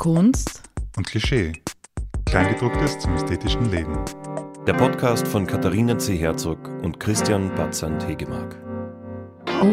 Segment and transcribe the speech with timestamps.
[0.00, 0.62] Kunst
[0.96, 1.52] und Klischee.
[2.24, 3.98] Kleingedrucktes zum ästhetischen Leben.
[4.66, 6.16] Der Podcast von Katharina C.
[6.16, 8.56] Herzog und Christian Batzand Hegemark.
[9.62, 9.66] Oh.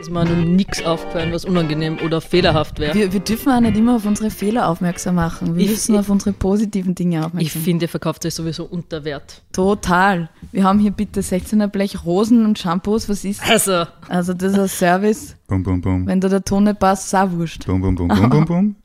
[0.00, 2.94] Ist mir noch nichts aufgefallen, was unangenehm oder fehlerhaft wäre.
[2.94, 5.54] Wir, wir dürfen auch nicht immer auf unsere Fehler aufmerksam machen.
[5.54, 9.04] Wir Ich- müssen auf unsere positiven Dinge Ich aufmerksam finde, ihr verkauft euch sowieso unter
[9.04, 9.42] Wert.
[9.52, 10.30] Total.
[10.50, 13.10] Wir haben hier bitte 16er Blech Rosen und Shampoos.
[13.10, 13.50] Was ist das?
[13.68, 15.36] Also, Also das ist ein Service.
[15.46, 16.06] Bum, bum, bum.
[16.06, 17.66] Wenn da der Ton nicht passt, ist auch wurscht.
[17.66, 18.76] Bum, bum, bum, bum, bum, bum.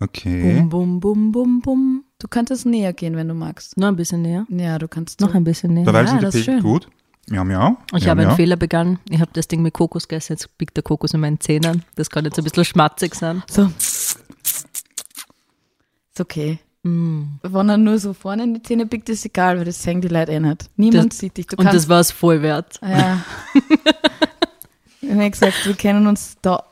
[0.00, 0.54] Okay.
[0.62, 2.04] Bum, bum, bum, bum, bum.
[2.18, 3.76] Du könntest näher gehen, wenn du magst.
[3.76, 4.46] noch ein bisschen näher.
[4.48, 5.84] Ja, du kannst Noch ein bisschen näher.
[5.84, 6.70] Dabei Ja, sind die das ist Pegel schön.
[6.70, 6.88] gut.
[7.28, 7.76] Miau, miau.
[7.94, 8.36] Ich miau, habe einen miau.
[8.36, 8.98] Fehler begangen.
[9.08, 10.32] Ich habe das Ding mit Kokos gegessen.
[10.32, 11.84] Jetzt biegt der Kokos in meinen Zähnen.
[11.96, 13.42] Das kann jetzt ein bisschen schmatzig sein.
[13.48, 13.70] So.
[13.76, 14.18] Ist
[16.20, 16.58] okay.
[16.82, 17.22] Mm.
[17.42, 20.08] Wenn er nur so vorne in die Zähne pickt, ist egal, weil das sehen die
[20.08, 20.70] Leute eh nicht.
[20.76, 21.46] Niemand Das- sieht dich.
[21.46, 22.80] Du Und kannst, das war es voll wert.
[22.82, 23.22] Ja.
[25.02, 26.64] ich habe gesagt, wir kennen uns da.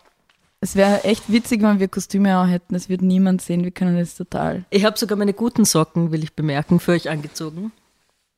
[0.60, 2.74] Es wäre echt witzig, wenn wir Kostüme auch hätten.
[2.74, 3.62] Es wird niemand sehen.
[3.62, 4.64] Wir können das total.
[4.70, 7.70] Ich habe sogar meine guten Socken, will ich bemerken, für euch angezogen.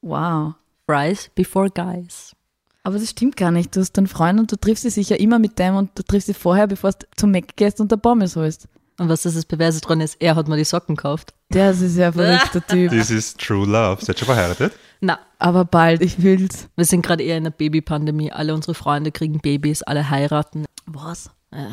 [0.03, 0.55] Wow.
[0.86, 2.34] Fries before guys.
[2.83, 3.75] Aber das stimmt gar nicht.
[3.75, 6.28] Du hast einen Freund und du triffst dich sicher immer mit dem und du triffst
[6.28, 8.69] dich vorher, bevor du zum Mac gehst und der Pommes holst.
[8.98, 11.33] Und was das, das Beweis dran ist, er hat mir die Socken gekauft.
[11.52, 12.91] Der ist ja ein verrückter Typ.
[12.91, 14.05] This is true love.
[14.05, 14.73] Seid ihr schon verheiratet?
[15.00, 16.69] Na, Aber bald, ich will's.
[16.77, 18.30] wir sind gerade eher in einer Babypandemie.
[18.33, 20.67] Alle unsere Freunde kriegen Babys, alle heiraten.
[20.86, 21.30] Was?
[21.50, 21.64] Äh,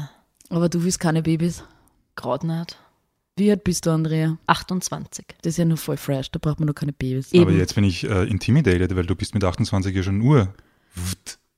[0.50, 1.64] Aber du willst keine Babys.
[2.16, 2.78] gerade nicht.
[3.36, 4.38] Wie alt bist du, Andrea?
[4.48, 5.26] 28.
[5.44, 7.32] Das ist ja nur voll fresh, da braucht man noch keine Babys.
[7.34, 7.44] Eben.
[7.44, 10.54] Aber jetzt bin ich äh, intimidated, weil du bist mit 28 ja schon Uhr.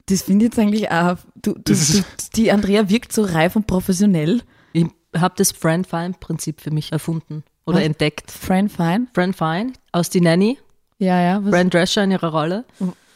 [0.07, 1.17] Das finde ich jetzt eigentlich auch.
[1.41, 2.03] Du, du, du,
[2.35, 4.41] die Andrea wirkt so reif und professionell.
[4.73, 7.85] Ich habe das Friend-Fine-Prinzip für mich erfunden oder Was?
[7.85, 8.29] entdeckt.
[8.29, 9.07] Friend fine.
[9.13, 10.57] Friend Fine aus Die Nanny,
[10.97, 11.43] Ja, ja.
[11.43, 12.65] Was, Brand Drescher in ihrer Rolle.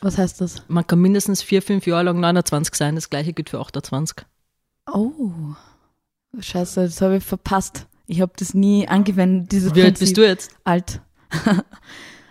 [0.01, 0.63] was heißt das?
[0.69, 2.95] Man kann mindestens vier, fünf Jahre lang 29 sein.
[2.95, 4.25] Das gleiche gilt für 28.
[4.91, 5.11] Oh.
[6.39, 7.85] Scheiße, das habe ich verpasst.
[8.07, 10.07] Ich habe das nie angewendet, dieses Wie alt Prinzip.
[10.07, 10.51] bist du jetzt?
[10.63, 11.01] Alt.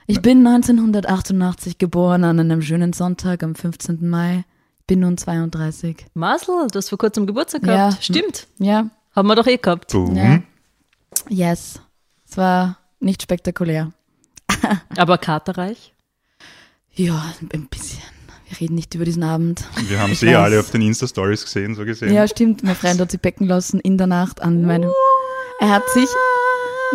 [0.06, 4.08] ich bin 1988 geboren an einem schönen Sonntag am 15.
[4.08, 4.44] Mai.
[4.86, 6.06] Bin nun 32.
[6.14, 7.88] Marcel, du hast vor kurzem Geburtstag Ja.
[7.88, 8.04] gehabt.
[8.04, 8.48] Stimmt.
[8.58, 9.92] Ja, Haben wir doch eh gehabt.
[9.92, 10.16] Boom.
[10.16, 10.42] Ja.
[11.28, 11.80] yes.
[12.28, 13.92] Es war nicht spektakulär.
[14.96, 15.94] Aber katerreich.
[16.94, 18.02] Ja, ein bisschen.
[18.52, 19.64] Wir reden nicht über diesen Abend.
[19.88, 20.66] Wir haben sie alle weiß.
[20.66, 22.12] auf den Insta-Stories gesehen, so gesehen.
[22.12, 22.62] Ja, stimmt.
[22.62, 24.92] Mein Freund hat sich becken lassen in der Nacht an meinem.
[25.60, 26.06] Er hat sich.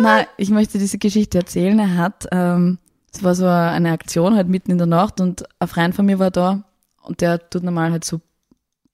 [0.00, 1.76] Na, ich möchte diese Geschichte erzählen.
[1.80, 2.78] Er hat, ähm,
[3.12, 6.20] es war so eine Aktion halt mitten in der Nacht und ein Freund von mir
[6.20, 6.62] war da
[7.02, 8.20] und der tut normal halt so,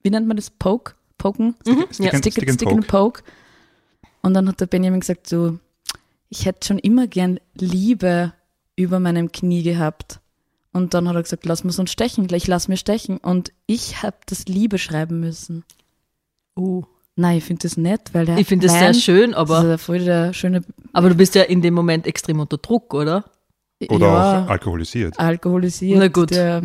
[0.03, 0.49] wie nennt man das?
[0.49, 0.95] Poke?
[1.19, 1.55] Poken?
[1.67, 1.85] Mhm.
[1.91, 2.13] Stick, Ja.
[2.13, 3.23] and, Stick, stick and, stick poke.
[4.23, 5.59] Und dann hat der Benjamin gesagt so,
[6.31, 8.33] ich hätte schon immer gern Liebe
[8.75, 10.21] über meinem Knie gehabt.
[10.75, 13.17] Und dann hat er gesagt, lass mir uns stechen, gleich lass mir stechen.
[13.19, 15.65] Und ich habe das Liebe schreiben müssen.
[16.59, 16.83] Uh.
[17.17, 19.65] Nein, ich finde das nett, weil der Ich finde das sehr schön, Das aber, ist
[19.67, 20.65] ja voll der schöne.
[20.93, 23.25] aber du bist ja in dem Moment extrem unter Druck, oder?
[23.89, 25.19] Oder ja, auch alkoholisiert.
[25.19, 25.99] alkoholisiert.
[25.99, 26.31] Na gut.
[26.33, 26.63] Der,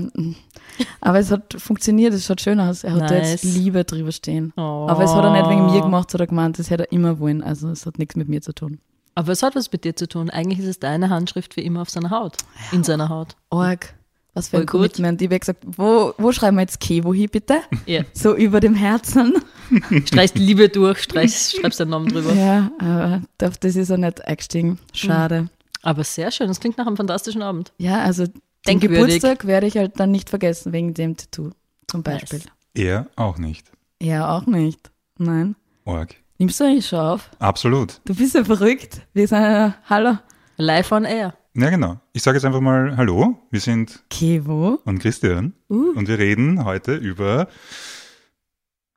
[1.02, 2.84] aber es hat funktioniert, es schaut schön aus.
[2.84, 3.56] Er hat da jetzt Nice.
[3.56, 4.54] Liebe drüber stehen.
[4.58, 4.88] Oh.
[4.90, 6.92] Aber es hat er nicht wegen mir gemacht, das hat er gemeint, das hätte er
[6.92, 7.44] immer wollen.
[7.44, 8.80] Also es hat nichts mit mir zu tun.
[9.16, 10.30] Aber es hat was mit dir zu tun.
[10.30, 12.38] Eigentlich ist es deine Handschrift wie immer auf seiner Haut.
[12.72, 13.36] In seiner Haut.
[13.50, 13.94] Org.
[14.34, 14.94] Was für ein Voll gut.
[14.94, 15.22] Commitment.
[15.22, 17.62] Ich habe gesagt, wo, wo schreiben wir jetzt Kevo hin, bitte?
[17.86, 18.04] Ja.
[18.14, 19.34] So über dem Herzen.
[20.06, 22.34] Streichst Liebe durch, streichst, schreibst deinen Namen drüber.
[22.34, 24.80] Ja, aber auf das ist er nicht eingestiegen.
[24.94, 25.50] Schade.
[25.82, 26.48] Aber sehr schön.
[26.48, 27.72] Das klingt nach einem fantastischen Abend.
[27.78, 28.26] Ja, also
[28.68, 28.80] den.
[28.80, 31.52] Geburtstag werde ich halt dann nicht vergessen, wegen dem Tattoo
[31.88, 32.40] zum Beispiel.
[32.40, 32.48] Nice.
[32.74, 33.72] Er auch nicht.
[34.02, 34.92] Ja, auch nicht.
[35.18, 35.56] Nein.
[35.86, 36.16] Org.
[36.38, 37.30] Nimmst du eigentlich schon auf?
[37.40, 38.00] Absolut.
[38.06, 39.02] Du bist ja verrückt.
[39.14, 40.18] Wir sind ja, hallo.
[40.58, 41.34] Live on air.
[41.56, 42.00] Ja, genau.
[42.14, 43.38] Ich sage jetzt einfach mal Hallo.
[43.52, 44.80] Wir sind Kevo.
[44.86, 45.94] und Christian Uh.
[45.96, 47.48] und wir reden heute über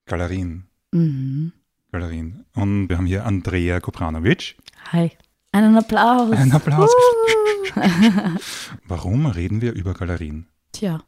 [0.07, 0.67] Galerien.
[0.93, 1.53] Mhm.
[1.91, 2.45] Galerien.
[2.55, 4.57] Und wir haben hier Andrea Kopranovic.
[4.93, 5.11] Hi.
[5.53, 6.33] Einen Applaus.
[6.33, 6.91] Ein Applaus.
[8.87, 10.49] Warum reden wir über Galerien?
[10.73, 11.03] Tja,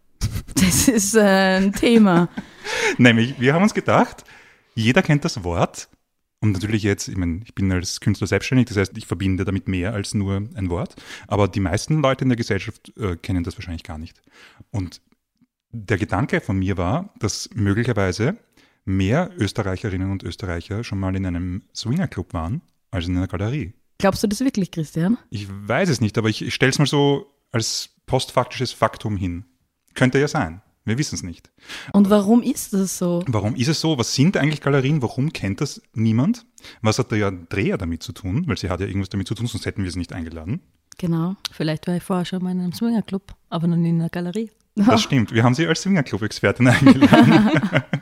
[0.57, 2.29] das ist äh, ein Thema.
[2.99, 4.25] Nämlich, wir haben uns gedacht,
[4.75, 5.89] jeder kennt das Wort.
[6.45, 9.67] Und natürlich jetzt, ich meine, ich bin als Künstler selbstständig, das heißt, ich verbinde damit
[9.67, 10.95] mehr als nur ein Wort.
[11.27, 14.21] Aber die meisten Leute in der Gesellschaft äh, kennen das wahrscheinlich gar nicht.
[14.71, 15.01] Und
[15.71, 18.37] der Gedanke von mir war, dass möglicherweise
[18.85, 22.61] mehr Österreicherinnen und Österreicher schon mal in einem Swingerclub waren
[22.91, 23.73] als in einer Galerie.
[23.97, 25.17] Glaubst du das wirklich, Christian?
[25.31, 29.47] Ich weiß es nicht, aber ich, ich stelle es mal so als postfaktisches Faktum hin.
[29.95, 30.61] Könnte ja sein.
[30.85, 31.51] Wir wissen es nicht.
[31.93, 33.23] Und warum ist das so?
[33.27, 33.97] Warum ist es so?
[33.97, 35.01] Was sind eigentlich Galerien?
[35.01, 36.45] Warum kennt das niemand?
[36.83, 38.45] Was hat der Andrea damit zu tun?
[38.47, 40.61] Weil sie hat ja irgendwas damit zu tun, sonst hätten wir sie nicht eingeladen.
[40.99, 41.37] Genau.
[41.53, 44.51] Vielleicht war ich vorher schon mal in einem Swingerclub, aber noch nie in einer Galerie.
[44.77, 45.33] Das stimmt.
[45.33, 47.61] Wir haben sie als Swingerclub-Expertin eingeladen.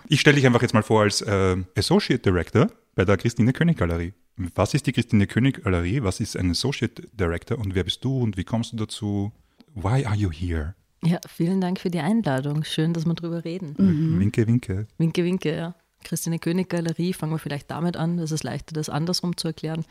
[0.09, 3.79] ich stelle dich einfach jetzt mal vor als äh, Associate Director bei der Christine König
[3.79, 4.15] Galerie.
[4.55, 6.03] Was ist die Christine König Galerie?
[6.03, 9.33] Was ist ein Associate Director und wer bist du und wie kommst du dazu?
[9.75, 10.75] Why are you here?
[11.05, 12.65] Ja, vielen Dank für die Einladung.
[12.65, 13.75] Schön, dass wir drüber reden.
[13.77, 14.21] Mhm.
[14.21, 14.87] Winke, winke.
[14.99, 15.75] Winke, winke, ja.
[16.05, 19.85] Christine König Galerie, fangen wir vielleicht damit an, das ist leichter, das andersrum zu erklären.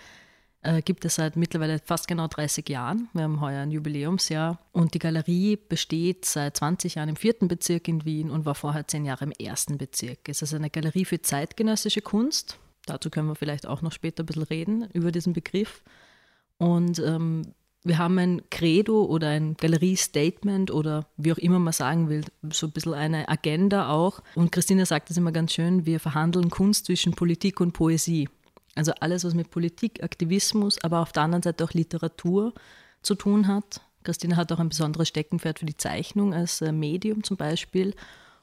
[0.62, 3.10] Äh, gibt es seit mittlerweile fast genau 30 Jahren.
[3.13, 7.88] Wir haben heuer ein Jubiläumsjahr und die Galerie besteht seit 20 Jahren im vierten Bezirk
[7.88, 10.30] in Wien und war vorher zehn Jahre im ersten Bezirk.
[10.30, 12.60] Es ist eine Galerie für zeitgenössische Kunst.
[12.86, 15.81] Dazu können wir vielleicht auch noch später ein bisschen reden über diesen Begriff.
[16.58, 22.10] Und ähm, wir haben ein Credo oder ein Galerie-Statement oder wie auch immer man sagen
[22.10, 24.22] will, so ein bisschen eine Agenda auch.
[24.36, 28.30] Und Christina sagt es immer ganz schön, wir verhandeln Kunst zwischen Politik und Poesie.
[28.75, 32.54] Also alles, was mit Politik, Aktivismus, aber auf der anderen Seite auch Literatur
[33.01, 33.81] zu tun hat.
[34.04, 37.94] Christina hat auch ein besonderes Steckenpferd für die Zeichnung als äh, Medium zum Beispiel.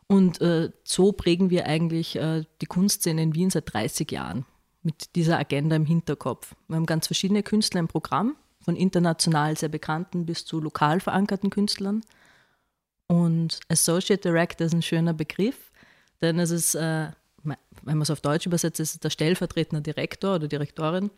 [0.07, 4.47] Und äh, so prägen wir eigentlich äh, die Kunstszene in Wien seit 30 Jahren
[4.83, 6.55] mit dieser Agenda im Hinterkopf.
[6.67, 8.37] Wir haben ganz verschiedene Künstler im Programm,
[8.69, 12.03] von international sehr bekannten bis zu lokal verankerten Künstlern.
[13.07, 15.71] Und Associate Director ist ein schöner Begriff,
[16.21, 17.09] denn es ist, äh,
[17.45, 21.11] wenn man es auf Deutsch übersetzt, ist es der stellvertretende Direktor oder Direktorin.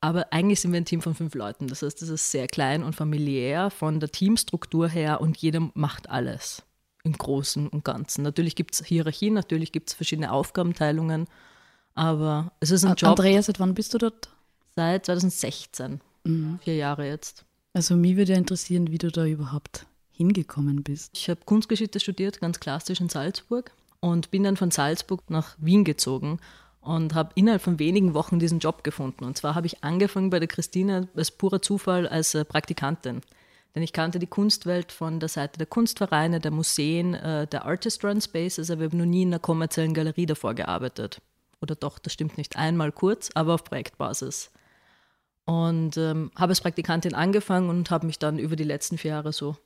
[0.00, 1.66] Aber eigentlich sind wir ein Team von fünf Leuten.
[1.66, 6.08] Das heißt, es ist sehr klein und familiär von der Teamstruktur her und jeder macht
[6.08, 6.62] alles
[7.02, 8.22] im Großen und Ganzen.
[8.22, 11.26] Natürlich gibt es Hierarchien, natürlich gibt es verschiedene Aufgabenteilungen,
[11.96, 13.10] aber es ist ein Job.
[13.10, 14.28] Andrea, seit wann bist du dort?
[14.76, 16.00] Seit 2016.
[16.24, 16.58] Mhm.
[16.62, 17.44] Vier Jahre jetzt.
[17.74, 21.10] Also mich würde interessieren, wie du da überhaupt hingekommen bist.
[21.14, 25.84] Ich habe Kunstgeschichte studiert, ganz klassisch in Salzburg und bin dann von Salzburg nach Wien
[25.84, 26.38] gezogen
[26.80, 29.24] und habe innerhalb von wenigen Wochen diesen Job gefunden.
[29.24, 33.22] Und zwar habe ich angefangen bei der Christine als purer Zufall als äh, Praktikantin.
[33.74, 38.04] Denn ich kannte die Kunstwelt von der Seite der Kunstvereine, der Museen, äh, der Artist
[38.04, 41.22] Run Spaces, aber ich habe noch nie in einer kommerziellen Galerie davor gearbeitet.
[41.62, 44.50] Oder doch, das stimmt nicht, einmal kurz, aber auf Projektbasis.
[45.44, 49.32] Und ähm, habe als Praktikantin angefangen und habe mich dann über die letzten vier Jahre
[49.32, 49.56] so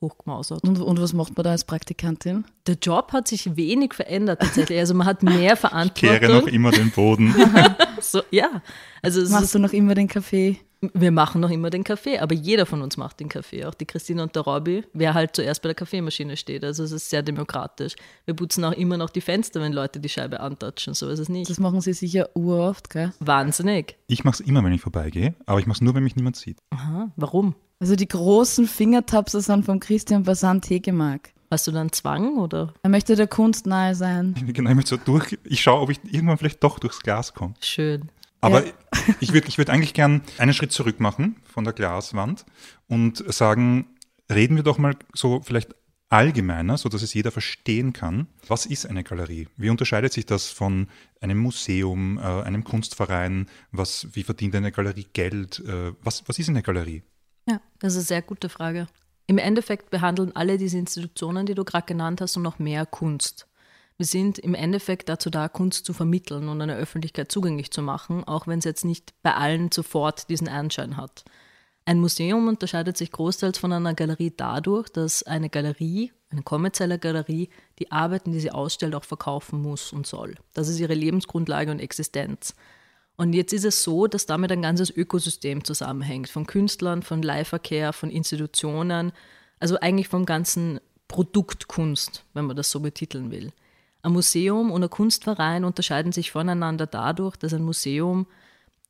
[0.00, 0.62] hochgemausert.
[0.64, 2.44] Und, und, was macht man da als Praktikantin?
[2.66, 4.78] Der Job hat sich wenig verändert tatsächlich.
[4.78, 6.14] Also man hat mehr Verantwortung.
[6.14, 7.34] Ich kehre noch immer den Boden.
[8.00, 8.62] so, ja.
[9.02, 10.60] Also Machst du noch immer den Kaffee?
[10.80, 13.64] Wir machen noch immer den Kaffee, aber jeder von uns macht den Kaffee.
[13.64, 16.64] Auch die Christine und der Robby, wer halt zuerst bei der Kaffeemaschine steht.
[16.64, 17.96] Also es ist sehr demokratisch.
[18.26, 20.94] Wir putzen auch immer noch die Fenster, wenn Leute die Scheibe antatschen.
[20.94, 21.50] So ist es nicht.
[21.50, 23.12] Das machen sie sicher uroft, gell?
[23.18, 23.96] Wahnsinnig.
[24.06, 26.36] Ich mache es immer, wenn ich vorbeigehe, aber ich mache es nur, wenn mich niemand
[26.36, 26.58] sieht.
[26.70, 27.56] Aha, warum?
[27.80, 31.30] Also die großen Fingertapser sind vom Christian Basant Hegemark.
[31.50, 32.74] Hast du dann Zwang oder?
[32.82, 34.34] Er möchte der Kunst nahe sein.
[34.36, 37.54] Ich, genau, ich, so durch, ich schaue, ob ich irgendwann vielleicht doch durchs Glas komme.
[37.60, 38.10] Schön.
[38.40, 38.72] Aber Ja.
[39.20, 42.44] ich würde ich würd eigentlich gern einen Schritt zurück machen von der Glaswand
[42.86, 43.86] und sagen,
[44.30, 45.74] reden wir doch mal so vielleicht
[46.10, 48.28] allgemeiner, so dass es jeder verstehen kann.
[48.46, 49.48] Was ist eine Galerie?
[49.56, 50.88] Wie unterscheidet sich das von
[51.20, 53.48] einem Museum, äh, einem Kunstverein?
[53.72, 55.60] Was, wie verdient eine Galerie Geld?
[55.60, 57.02] Äh, was, was ist eine Galerie?
[57.48, 58.88] Ja, das ist eine sehr gute Frage.
[59.26, 63.46] Im Endeffekt behandeln alle diese Institutionen, die du gerade genannt hast, und noch mehr Kunst.
[63.98, 68.22] Wir sind im Endeffekt dazu da, Kunst zu vermitteln und einer Öffentlichkeit zugänglich zu machen,
[68.22, 71.24] auch wenn es jetzt nicht bei allen sofort diesen Anschein hat.
[71.84, 77.48] Ein Museum unterscheidet sich großteils von einer Galerie dadurch, dass eine Galerie, eine kommerzielle Galerie,
[77.80, 80.36] die Arbeiten, die sie ausstellt, auch verkaufen muss und soll.
[80.54, 82.54] Das ist ihre Lebensgrundlage und Existenz.
[83.16, 87.92] Und jetzt ist es so, dass damit ein ganzes Ökosystem zusammenhängt, von Künstlern, von Leihverkehr,
[87.92, 89.10] von Institutionen,
[89.58, 93.52] also eigentlich vom ganzen Produkt Kunst, wenn man das so betiteln will.
[94.08, 98.26] Ein Museum und ein Kunstverein unterscheiden sich voneinander dadurch, dass ein Museum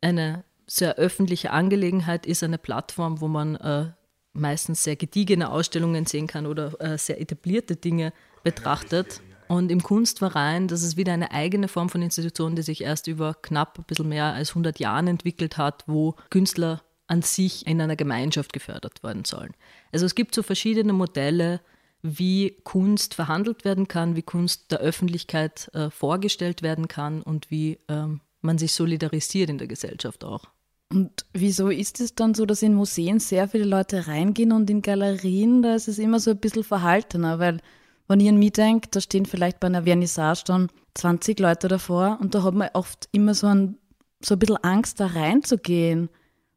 [0.00, 3.90] eine sehr öffentliche Angelegenheit ist, eine Plattform, wo man äh,
[4.32, 8.12] meistens sehr gediegene Ausstellungen sehen kann oder äh, sehr etablierte Dinge
[8.44, 9.20] betrachtet.
[9.48, 13.34] Und im Kunstverein, das ist wieder eine eigene Form von Institution, die sich erst über
[13.34, 17.96] knapp ein bisschen mehr als 100 Jahren entwickelt hat, wo Künstler an sich in einer
[17.96, 19.54] Gemeinschaft gefördert werden sollen.
[19.90, 21.60] Also es gibt so verschiedene Modelle,
[22.02, 27.78] wie Kunst verhandelt werden kann, wie Kunst der Öffentlichkeit äh, vorgestellt werden kann und wie
[27.88, 30.44] ähm, man sich solidarisiert in der Gesellschaft auch.
[30.90, 34.80] Und wieso ist es dann so, dass in Museen sehr viele Leute reingehen und in
[34.80, 37.60] Galerien, da ist es immer so ein bisschen verhaltener, weil
[38.06, 42.18] wenn ich an mich denke, da stehen vielleicht bei einer Vernissage dann 20 Leute davor
[42.22, 43.76] und da hat man oft immer so ein,
[44.24, 46.08] so ein bisschen Angst, da reinzugehen,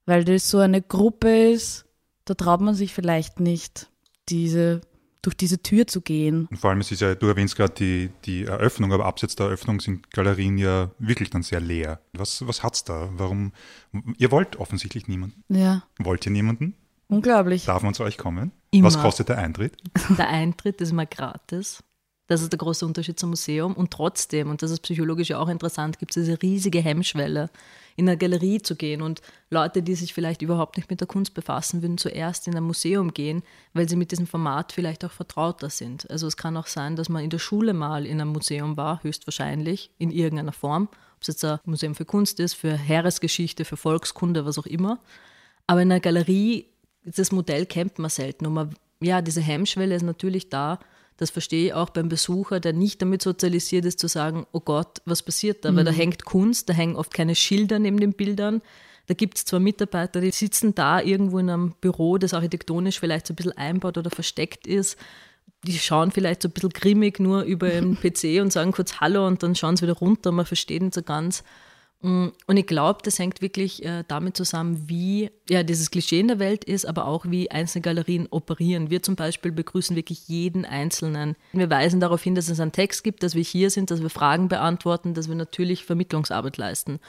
[0.05, 1.86] weil das so eine Gruppe ist,
[2.24, 3.89] da traut man sich vielleicht nicht,
[4.29, 4.79] diese,
[5.21, 6.47] durch diese Tür zu gehen.
[6.49, 9.47] Und vor allem, es ist ja, du erwähnst gerade die, die Eröffnung, aber abseits der
[9.47, 12.01] Eröffnung sind Galerien ja wirklich dann sehr leer.
[12.13, 13.09] Was, was hat's da?
[13.13, 13.51] Warum?
[14.17, 15.43] Ihr wollt offensichtlich niemanden.
[15.49, 16.75] Ja, Wollt ihr niemanden?
[17.07, 17.65] unglaublich.
[17.65, 18.51] Darf man zu euch kommen?
[18.71, 18.87] Immer.
[18.87, 19.75] Was kostet der Eintritt?
[20.17, 21.83] Der Eintritt ist immer gratis.
[22.27, 23.73] Das ist der große Unterschied zum Museum.
[23.73, 27.49] Und trotzdem, und das ist psychologisch ja auch interessant, gibt es diese riesige Hemmschwelle,
[27.95, 29.01] in eine Galerie zu gehen.
[29.01, 32.63] Und Leute, die sich vielleicht überhaupt nicht mit der Kunst befassen, würden zuerst in ein
[32.63, 33.43] Museum gehen,
[33.74, 36.10] weil sie mit diesem Format vielleicht auch vertrauter sind.
[36.10, 39.03] Also es kann auch sein, dass man in der Schule mal in einem Museum war,
[39.03, 40.89] höchstwahrscheinlich, in irgendeiner Form.
[41.15, 45.00] Ob es jetzt ein Museum für Kunst ist, für Heeresgeschichte, für Volkskunde, was auch immer.
[45.67, 46.67] Aber in einer Galerie,
[47.03, 48.45] das Modell kennt man selten.
[48.45, 50.79] Und man, ja, diese Hemmschwelle ist natürlich da,
[51.21, 55.03] das verstehe ich auch beim Besucher, der nicht damit sozialisiert ist, zu sagen, oh Gott,
[55.05, 55.71] was passiert da?
[55.71, 55.75] Mhm.
[55.75, 58.63] Weil da hängt Kunst, da hängen oft keine Schilder neben den Bildern.
[59.05, 63.27] Da gibt es zwar Mitarbeiter, die sitzen da irgendwo in einem Büro, das architektonisch vielleicht
[63.27, 64.97] so ein bisschen einbaut oder versteckt ist.
[65.63, 69.27] Die schauen vielleicht so ein bisschen grimmig nur über den PC und sagen kurz Hallo
[69.27, 70.31] und dann schauen sie wieder runter.
[70.31, 71.43] Man versteht nicht so ganz.
[72.01, 76.27] Mm, und ich glaube, das hängt wirklich äh, damit zusammen, wie ja, dieses Klischee in
[76.27, 78.89] der Welt ist, aber auch wie einzelne Galerien operieren.
[78.89, 81.36] Wir zum Beispiel begrüßen wirklich jeden Einzelnen.
[81.53, 84.10] Wir weisen darauf hin, dass es einen Text gibt, dass wir hier sind, dass wir
[84.10, 87.00] Fragen beantworten, dass wir natürlich Vermittlungsarbeit leisten.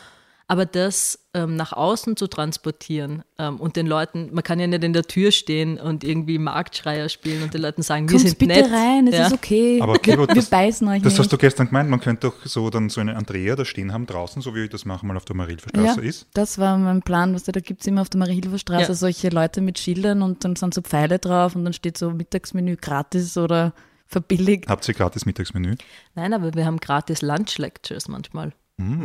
[0.53, 4.85] Aber das ähm, nach außen zu transportieren ähm, und den Leuten, man kann ja nicht
[4.85, 8.39] in der Tür stehen und irgendwie Marktschreier spielen und den Leuten sagen, Kommt wir sind
[8.39, 8.71] bitte nett.
[8.71, 9.27] rein, es Ja.
[9.29, 9.81] ist okay.
[9.81, 11.21] Aber wir, Kiro, wir das- beißen euch Das nicht.
[11.21, 14.05] hast du gestern gemeint, man könnte doch so dann so eine Andrea da stehen haben
[14.05, 16.27] draußen, so wie das manchmal auf der Marilferstraße ja, ist.
[16.35, 17.33] das war mein Plan.
[17.35, 18.95] Was da gibt es immer auf der Marie-Hilfer-Straße Ja.
[18.95, 22.77] solche Leute mit Schildern und dann sind so Pfeile drauf und dann steht so Mittagsmenü
[22.77, 23.73] gratis oder
[24.07, 24.69] verbilligt.
[24.69, 25.77] Habt ihr gratis Mittagsmenü?
[26.15, 28.53] Nein, aber wir haben gratis Lunch Lectures manchmal.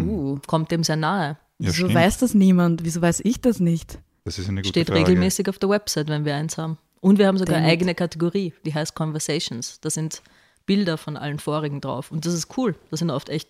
[0.07, 1.29] Uh, Kommt dem sehr nahe.
[1.29, 1.95] Ja, wieso stimmt.
[1.95, 2.83] weiß das niemand?
[2.83, 3.99] Wieso weiß ich das nicht?
[4.25, 5.01] Das ist eine gute Steht Frage.
[5.01, 6.77] regelmäßig auf der Website, wenn wir eins haben.
[6.99, 9.79] Und wir haben sogar eine eigene Kategorie, die heißt Conversations.
[9.79, 10.21] Da sind
[10.65, 12.11] Bilder von allen vorigen drauf.
[12.11, 12.75] Und das ist cool.
[12.91, 13.49] Das sind oft echt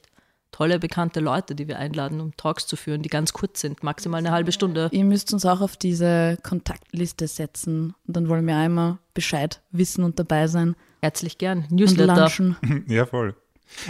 [0.52, 4.20] tolle, bekannte Leute, die wir einladen, um Talks zu führen, die ganz kurz sind, maximal
[4.20, 4.90] eine halbe Stunde.
[4.92, 10.04] Ihr müsst uns auch auf diese Kontaktliste setzen und dann wollen wir einmal Bescheid wissen
[10.04, 11.66] und dabei sein Herzlich gern.
[11.70, 12.32] Newsletter.
[12.88, 13.36] Ja, voll.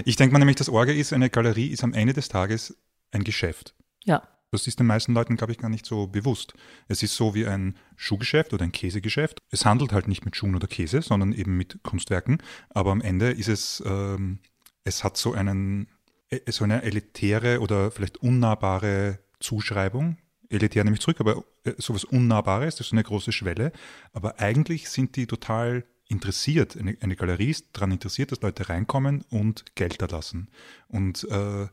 [0.06, 2.78] Ich denke mal nämlich, das Orge ist, eine Galerie ist am Ende des Tages
[3.12, 3.76] ein Geschäft.
[4.04, 4.24] Ja.
[4.52, 6.54] Das ist den meisten Leuten, glaube ich, gar nicht so bewusst.
[6.88, 9.42] Es ist so wie ein Schuhgeschäft oder ein Käsegeschäft.
[9.52, 12.42] Es handelt halt nicht mit Schuhen oder Käse, sondern eben mit Kunstwerken.
[12.70, 14.40] Aber am Ende ist es, ähm,
[14.86, 15.90] es hat so einen,
[16.30, 20.18] äh, so eine elitäre oder vielleicht unnahbare Zuschreibung.
[20.50, 23.74] Elitär nehme ich zurück, aber äh, sowas Unnahbares, das ist so eine große Schwelle.
[24.14, 26.78] Aber eigentlich sind die total interessiert.
[26.78, 30.50] Eine, eine Galerie ist daran interessiert, dass Leute reinkommen und Geld da lassen.
[30.88, 31.68] Und äh,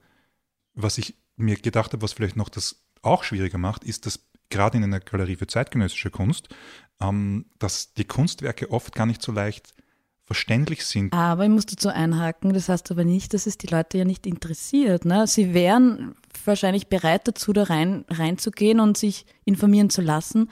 [0.75, 4.77] was ich mir gedacht habe, was vielleicht noch das auch schwieriger macht, ist, dass gerade
[4.77, 6.49] in einer Galerie für zeitgenössische Kunst,
[7.01, 9.75] ähm, dass die Kunstwerke oft gar nicht so leicht
[10.25, 11.13] verständlich sind.
[11.13, 14.27] Aber ich muss dazu einhaken, das heißt aber nicht, dass es die Leute ja nicht
[14.27, 15.05] interessiert.
[15.05, 15.27] Ne?
[15.27, 16.15] Sie wären
[16.45, 20.51] wahrscheinlich bereit dazu, da rein, reinzugehen und sich informieren zu lassen.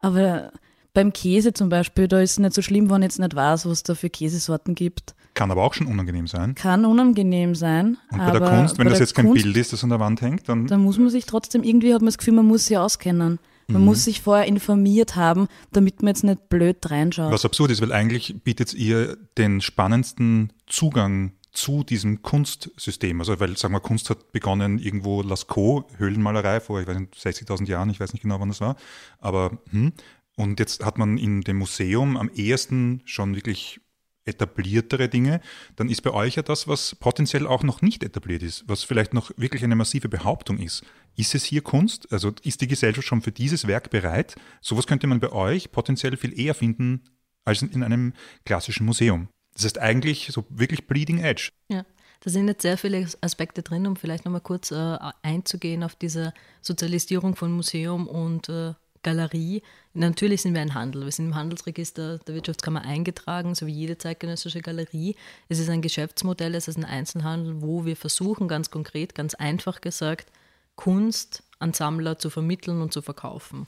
[0.00, 0.52] Aber
[0.96, 3.66] beim Käse zum Beispiel, da ist es nicht so schlimm, wenn ich jetzt nicht weiß,
[3.66, 5.14] was da für Käsesorten gibt.
[5.34, 6.54] Kann aber auch schon unangenehm sein.
[6.54, 7.98] Kann unangenehm sein.
[8.10, 10.22] Und bei der Kunst, wenn das jetzt kein Kunst, Bild ist, das an der Wand
[10.22, 12.78] hängt, dann Da muss man sich trotzdem, irgendwie hat man das Gefühl, man muss sich
[12.78, 13.38] auskennen.
[13.68, 13.84] Man Mhm.
[13.84, 17.30] muss sich vorher informiert haben, damit man jetzt nicht blöd reinschaut.
[17.30, 23.18] Was absurd ist, weil eigentlich bietet ihr den spannendsten Zugang zu diesem Kunstsystem.
[23.20, 27.68] Also, weil, sagen wir, Kunst hat begonnen irgendwo Lascaux, Höhlenmalerei vor, ich weiß nicht, 60.000
[27.68, 28.76] Jahren, ich weiß nicht genau, wann das war.
[29.20, 29.92] Aber, hm.
[30.36, 33.80] Und jetzt hat man in dem Museum am ehesten schon wirklich
[34.26, 35.40] etabliertere Dinge.
[35.76, 39.14] Dann ist bei euch ja das, was potenziell auch noch nicht etabliert ist, was vielleicht
[39.14, 40.84] noch wirklich eine massive Behauptung ist.
[41.16, 42.12] Ist es hier Kunst?
[42.12, 44.34] Also ist die Gesellschaft schon für dieses Werk bereit?
[44.60, 47.04] Sowas könnte man bei euch potenziell viel eher finden
[47.44, 48.12] als in einem
[48.44, 49.28] klassischen Museum.
[49.54, 51.50] Das heißt eigentlich so wirklich Bleeding Edge.
[51.70, 51.86] Ja,
[52.20, 56.34] da sind jetzt sehr viele Aspekte drin, um vielleicht nochmal kurz äh, einzugehen auf diese
[56.60, 58.74] Sozialisierung von Museum und äh,
[59.06, 59.62] Galerie.
[59.94, 61.04] Natürlich sind wir ein Handel.
[61.04, 65.14] Wir sind im Handelsregister der Wirtschaftskammer eingetragen, so wie jede zeitgenössische Galerie.
[65.48, 69.80] Es ist ein Geschäftsmodell, es ist ein Einzelhandel, wo wir versuchen, ganz konkret, ganz einfach
[69.80, 70.32] gesagt,
[70.74, 73.66] Kunst an Sammler zu vermitteln und zu verkaufen.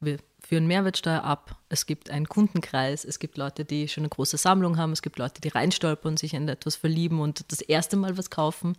[0.00, 1.58] Wir führen Mehrwertsteuer ab.
[1.70, 3.06] Es gibt einen Kundenkreis.
[3.06, 4.92] Es gibt Leute, die schon eine große Sammlung haben.
[4.92, 8.76] Es gibt Leute, die reinstolpern sich in etwas verlieben und das erste Mal was kaufen.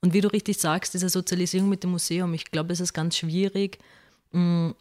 [0.00, 3.16] Und wie du richtig sagst, diese Sozialisierung mit dem Museum, ich glaube, es ist ganz
[3.16, 3.78] schwierig,
[4.32, 4.74] eine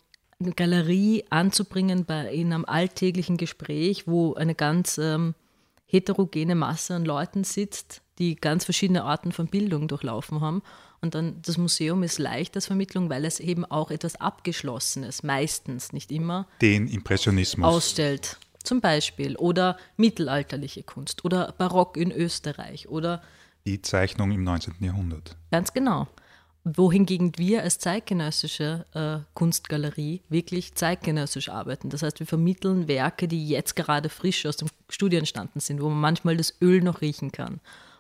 [0.52, 5.36] Galerie anzubringen bei, in einem alltäglichen Gespräch, wo eine ganz ähm,
[5.86, 10.62] heterogene Masse an Leuten sitzt, die ganz verschiedene Arten von Bildung durchlaufen haben.
[11.02, 15.92] Und dann das Museum ist leicht als Vermittlung, weil es eben auch etwas Abgeschlossenes, meistens,
[15.92, 17.68] nicht immer, Den Impressionismus.
[17.68, 18.38] ausstellt.
[18.64, 19.36] Zum Beispiel.
[19.36, 23.22] Oder mittelalterliche Kunst oder Barock in Österreich oder
[23.66, 24.76] die Zeichnung im 19.
[24.80, 25.36] Jahrhundert.
[25.52, 26.08] Ganz genau.
[26.64, 31.90] Wohingegen wir als zeitgenössische äh, Kunstgalerie wirklich zeitgenössisch arbeiten.
[31.90, 35.90] Das heißt, wir vermitteln Werke, die jetzt gerade frisch aus dem Studio entstanden sind, wo
[35.90, 37.60] man manchmal das Öl noch riechen kann.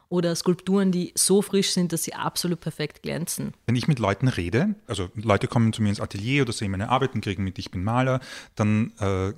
[0.10, 3.53] Oder Skulpturen, die so frisch sind, dass sie absolut perfekt glänzen.
[3.65, 6.89] Wenn ich mit Leuten rede, also Leute kommen zu mir ins Atelier oder sehen meine
[6.89, 8.20] Arbeiten, kriegen mit, ich bin Maler,
[8.55, 9.34] dann äh,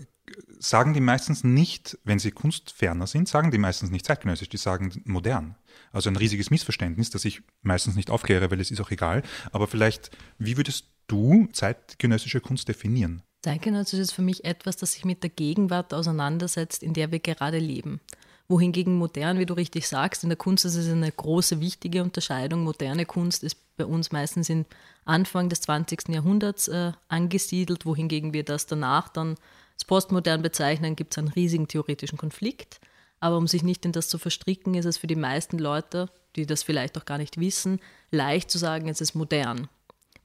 [0.60, 4.92] sagen die meistens nicht, wenn sie kunstferner sind, sagen die meistens nicht zeitgenössisch, die sagen
[5.06, 5.56] modern.
[5.96, 9.24] Also ein riesiges Missverständnis, das ich meistens nicht aufkläre, weil es ist auch egal.
[9.54, 13.22] Aber vielleicht, wie würdest du zeitgenössische Kunst definieren?
[13.42, 17.60] Zeitgenössisch ist für mich etwas, das sich mit der Gegenwart auseinandersetzt, in der wir gerade
[17.60, 18.02] leben.
[18.50, 22.66] Wohingegen modern, wie du richtig sagst, in der Kunst ist es eine große, wichtige Unterscheidung.
[22.66, 24.66] Moderne Kunst ist bei uns meistens in
[25.06, 26.10] Anfang des 20.
[26.10, 29.38] Jahrhunderts äh, angesiedelt, wohingegen wir das danach dann
[29.76, 32.82] als postmodern bezeichnen, gibt es einen riesigen theoretischen Konflikt.
[33.26, 36.46] Aber um sich nicht in das zu verstricken, ist es für die meisten Leute, die
[36.46, 37.80] das vielleicht auch gar nicht wissen,
[38.12, 39.68] leicht zu sagen, es ist modern.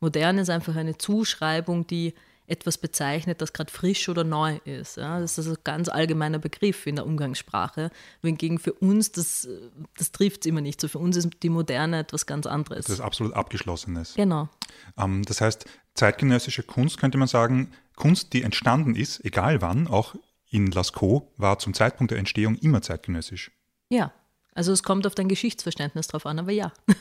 [0.00, 2.12] Modern ist einfach eine Zuschreibung, die
[2.47, 4.99] etwas bezeichnet, das gerade frisch oder neu ist.
[4.99, 7.90] Ja, das ist ein ganz allgemeiner Begriff in der Umgangssprache.
[8.21, 9.49] Wohingegen für uns, das,
[9.97, 10.87] das trifft es immer nicht so.
[10.87, 12.85] Für uns ist die Moderne etwas ganz anderes.
[12.85, 14.12] Das ist absolut Abgeschlossenes.
[14.14, 14.50] Genau.
[14.99, 15.64] Ähm, das heißt,
[15.95, 20.16] zeitgenössische Kunst könnte man sagen, Kunst, die entstanden ist, egal wann, auch
[20.50, 23.50] in Lascaux, war zum Zeitpunkt der Entstehung immer zeitgenössisch.
[23.88, 24.12] Ja,
[24.54, 26.73] also es kommt auf dein Geschichtsverständnis drauf an, aber ja.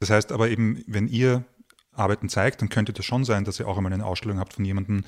[0.00, 1.44] Das heißt aber eben, wenn ihr
[1.90, 4.64] Arbeiten zeigt, dann könnte das schon sein, dass ihr auch einmal eine Ausstellung habt von
[4.64, 5.04] jemandem,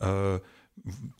[0.00, 0.38] äh,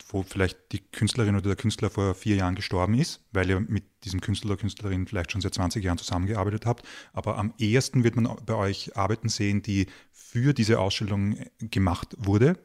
[0.08, 3.84] wo vielleicht die Künstlerin oder der Künstler vor vier Jahren gestorben ist, weil ihr mit
[4.04, 6.86] diesem Künstler oder Künstlerin vielleicht schon seit 20 Jahren zusammengearbeitet habt.
[7.12, 12.58] Aber am ehesten wird man bei euch Arbeiten sehen, die für diese Ausstellung gemacht wurde,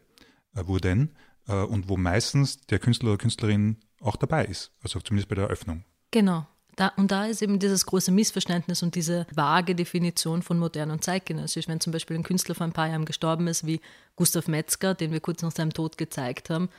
[0.55, 1.15] äh, wurden
[1.49, 5.45] äh, und wo meistens der Künstler oder Künstlerin auch dabei ist, also zumindest bei der
[5.45, 5.83] Eröffnung.
[6.11, 6.45] Genau.
[6.75, 11.03] Da, und da ist eben dieses große Missverständnis und diese vage Definition von modern und
[11.03, 11.67] zeitgenössisch.
[11.67, 13.81] Wenn zum Beispiel ein Künstler vor ein paar Jahren gestorben ist, wie
[14.15, 16.69] Gustav Metzger, den wir kurz nach seinem Tod gezeigt haben,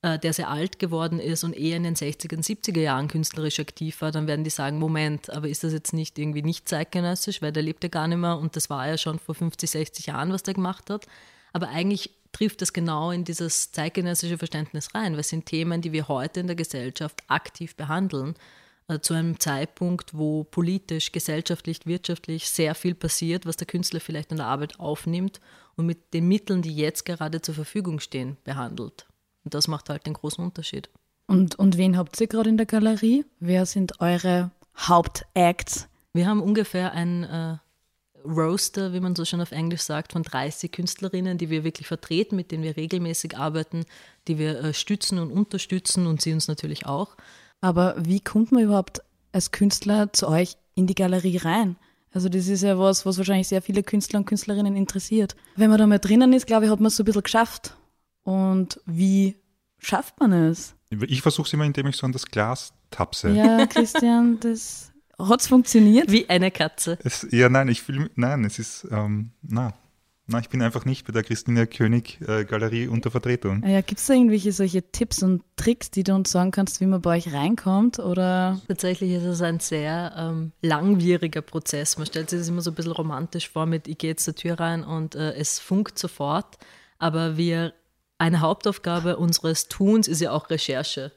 [0.00, 3.60] äh, der sehr alt geworden ist und eher in den 60er und 70er Jahren künstlerisch
[3.60, 7.42] aktiv war, dann werden die sagen, Moment, aber ist das jetzt nicht irgendwie nicht zeitgenössisch,
[7.42, 10.32] weil der lebte gar nicht mehr und das war ja schon vor 50, 60 Jahren,
[10.32, 11.06] was der gemacht hat.
[11.52, 15.92] Aber eigentlich trifft das genau in dieses zeitgenössische Verständnis rein, weil es sind Themen, die
[15.92, 18.34] wir heute in der Gesellschaft aktiv behandeln
[18.88, 24.30] äh, zu einem Zeitpunkt, wo politisch, gesellschaftlich, wirtschaftlich sehr viel passiert, was der Künstler vielleicht
[24.30, 25.40] in der Arbeit aufnimmt
[25.76, 29.06] und mit den Mitteln, die jetzt gerade zur Verfügung stehen, behandelt.
[29.44, 30.88] Und das macht halt den großen Unterschied.
[31.26, 33.24] Und, und wen habt ihr gerade in der Galerie?
[33.40, 35.88] Wer sind eure Hauptacts?
[36.12, 37.56] Wir haben ungefähr ein äh,
[38.24, 42.36] Roaster, wie man so schon auf Englisch sagt, von 30 Künstlerinnen, die wir wirklich vertreten,
[42.36, 43.84] mit denen wir regelmäßig arbeiten,
[44.28, 47.16] die wir äh, stützen und unterstützen und sie uns natürlich auch.
[47.60, 51.76] Aber wie kommt man überhaupt als Künstler zu euch in die Galerie rein?
[52.12, 55.34] Also das ist ja was, was wahrscheinlich sehr viele Künstler und Künstlerinnen interessiert.
[55.56, 57.76] Wenn man da mal drinnen ist, glaube ich, hat man es so ein bisschen geschafft.
[58.24, 59.36] Und wie
[59.78, 60.74] schafft man es?
[60.90, 63.30] Ich versuche es immer, indem ich so an das Glas tapse.
[63.30, 66.10] Ja, Christian, das hat es funktioniert.
[66.10, 66.98] Wie eine Katze.
[67.04, 69.74] Es, ja, nein, ich fühle nein, es ist, ähm, na,
[70.28, 73.62] na, ich bin einfach nicht bei der Christina König äh, Galerie unter Vertretung.
[73.64, 76.80] Ah ja, Gibt es da irgendwelche solche Tipps und Tricks, die du uns sagen kannst,
[76.80, 77.98] wie man bei euch reinkommt?
[77.98, 78.60] Oder?
[78.68, 81.98] Tatsächlich ist es ein sehr ähm, langwieriger Prozess.
[81.98, 84.36] Man stellt sich das immer so ein bisschen romantisch vor mit, ich gehe jetzt zur
[84.36, 86.56] Tür rein und äh, es funkt sofort.
[86.98, 87.74] Aber wir,
[88.18, 91.10] eine Hauptaufgabe unseres Tuns ist ja auch Recherche.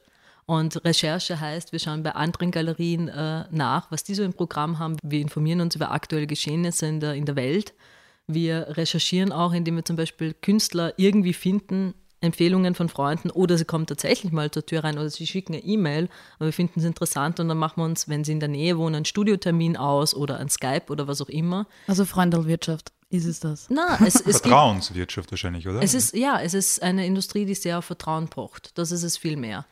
[0.46, 4.78] Und Recherche heißt, wir schauen bei anderen Galerien äh, nach, was die so im Programm
[4.78, 4.96] haben.
[5.02, 7.74] Wir informieren uns über aktuelle Geschehnisse in der, in der Welt
[8.26, 13.66] wir recherchieren auch, indem wir zum Beispiel Künstler irgendwie finden, Empfehlungen von Freunden oder sie
[13.66, 16.86] kommen tatsächlich mal zur Tür rein oder sie schicken eine E-Mail, aber wir finden es
[16.86, 20.14] interessant und dann machen wir uns, wenn sie in der Nähe wohnen, einen Studiotermin aus
[20.14, 21.66] oder ein Skype oder was auch immer.
[21.86, 22.92] Also Freundelwirtschaft.
[23.08, 23.66] Ist es das?
[23.70, 25.80] Na, es, es Vertrauenswirtschaft wahrscheinlich, oder?
[25.80, 28.76] Es ist, ja, es ist eine Industrie, die sehr auf Vertrauen pocht.
[28.76, 29.64] Das ist es viel mehr.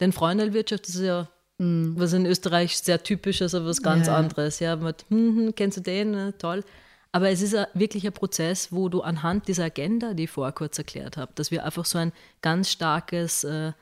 [0.00, 1.92] Denn Freundelwirtschaft ist ja, mm.
[1.96, 4.16] was in Österreich sehr typisch ist, aber was ganz ja.
[4.16, 4.58] anderes.
[4.60, 6.34] Ja, mit, hm, hm, kennst du den?
[6.38, 6.64] Toll.
[7.12, 10.78] Aber es ist wirklich ein Prozess, wo du anhand dieser Agenda, die ich vorher kurz
[10.78, 13.72] erklärt habe, dass wir einfach so ein ganz starkes, äh,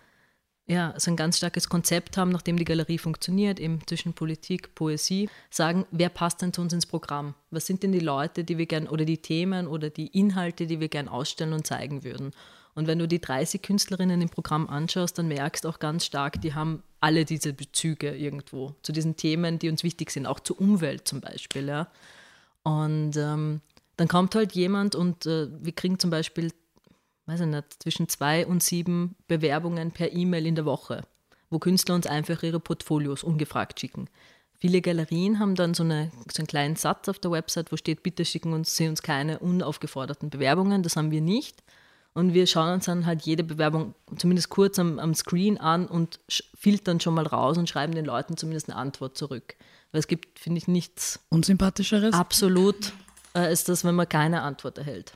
[0.67, 5.29] ja, so ein ganz starkes Konzept haben, nachdem die Galerie funktioniert, eben zwischen Politik, Poesie,
[5.51, 7.35] sagen, wer passt denn zu uns ins Programm?
[7.51, 10.81] Was sind denn die Leute, die wir gern oder die Themen oder die Inhalte, die
[10.81, 12.33] wir gern ausstellen und zeigen würden?
[12.79, 16.41] Und wenn du die 30 Künstlerinnen im Programm anschaust, dann merkst du auch ganz stark,
[16.41, 20.61] die haben alle diese Bezüge irgendwo zu diesen Themen, die uns wichtig sind, auch zur
[20.61, 21.67] Umwelt zum Beispiel.
[21.67, 21.89] Ja.
[22.63, 23.63] Und ähm,
[23.97, 26.53] dann kommt halt jemand und äh, wir kriegen zum Beispiel,
[27.27, 31.03] weiß ich nicht, zwischen zwei und sieben Bewerbungen per E-Mail in der Woche,
[31.51, 34.09] wo Künstler uns einfach ihre Portfolios ungefragt schicken.
[34.57, 38.05] Viele Galerien haben dann so, eine, so einen kleinen Satz auf der Website, wo steht,
[38.05, 40.85] bitte schicken uns, Sie uns keine unaufgeforderten Bewerbungen.
[40.85, 41.65] Das haben wir nicht.
[42.15, 46.21] Und wir schauen uns dann halt jede Bewerbung zumindest kurz am, am Screen an und
[46.57, 49.55] filtern schon mal raus und schreiben den Leuten zumindest eine Antwort zurück.
[49.93, 52.15] Weil es gibt, finde ich, nichts Unsympathischeres.
[52.15, 52.93] absolut,
[53.35, 55.13] äh, als das, wenn man keine Antwort erhält.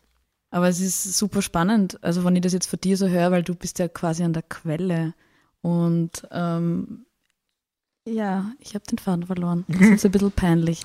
[0.50, 3.42] Aber es ist super spannend, also wenn ich das jetzt von dir so höre, weil
[3.42, 5.14] du bist ja quasi an der Quelle.
[5.62, 7.06] Und ähm,
[8.06, 9.64] ja, ich habe den Faden verloren.
[9.68, 10.82] Das ist ein bisschen peinlich.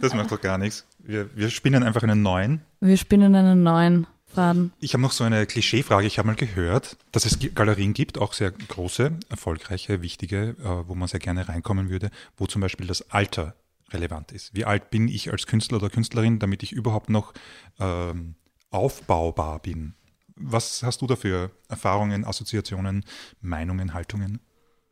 [0.00, 0.86] Das macht doch gar nichts.
[0.98, 2.62] Wir, wir spinnen einfach einen neuen.
[2.80, 4.72] Wir spinnen einen neuen Faden.
[4.80, 6.06] Ich habe noch so eine Klischeefrage.
[6.06, 10.94] Ich habe mal gehört, dass es Galerien gibt, auch sehr große, erfolgreiche, wichtige, äh, wo
[10.94, 13.56] man sehr gerne reinkommen würde, wo zum Beispiel das Alter
[13.90, 14.54] relevant ist.
[14.54, 17.32] Wie alt bin ich als Künstler oder Künstlerin, damit ich überhaupt noch
[17.78, 18.34] ähm,
[18.70, 19.94] aufbaubar bin?
[20.34, 23.04] Was hast du da für Erfahrungen, Assoziationen,
[23.40, 24.40] Meinungen, Haltungen?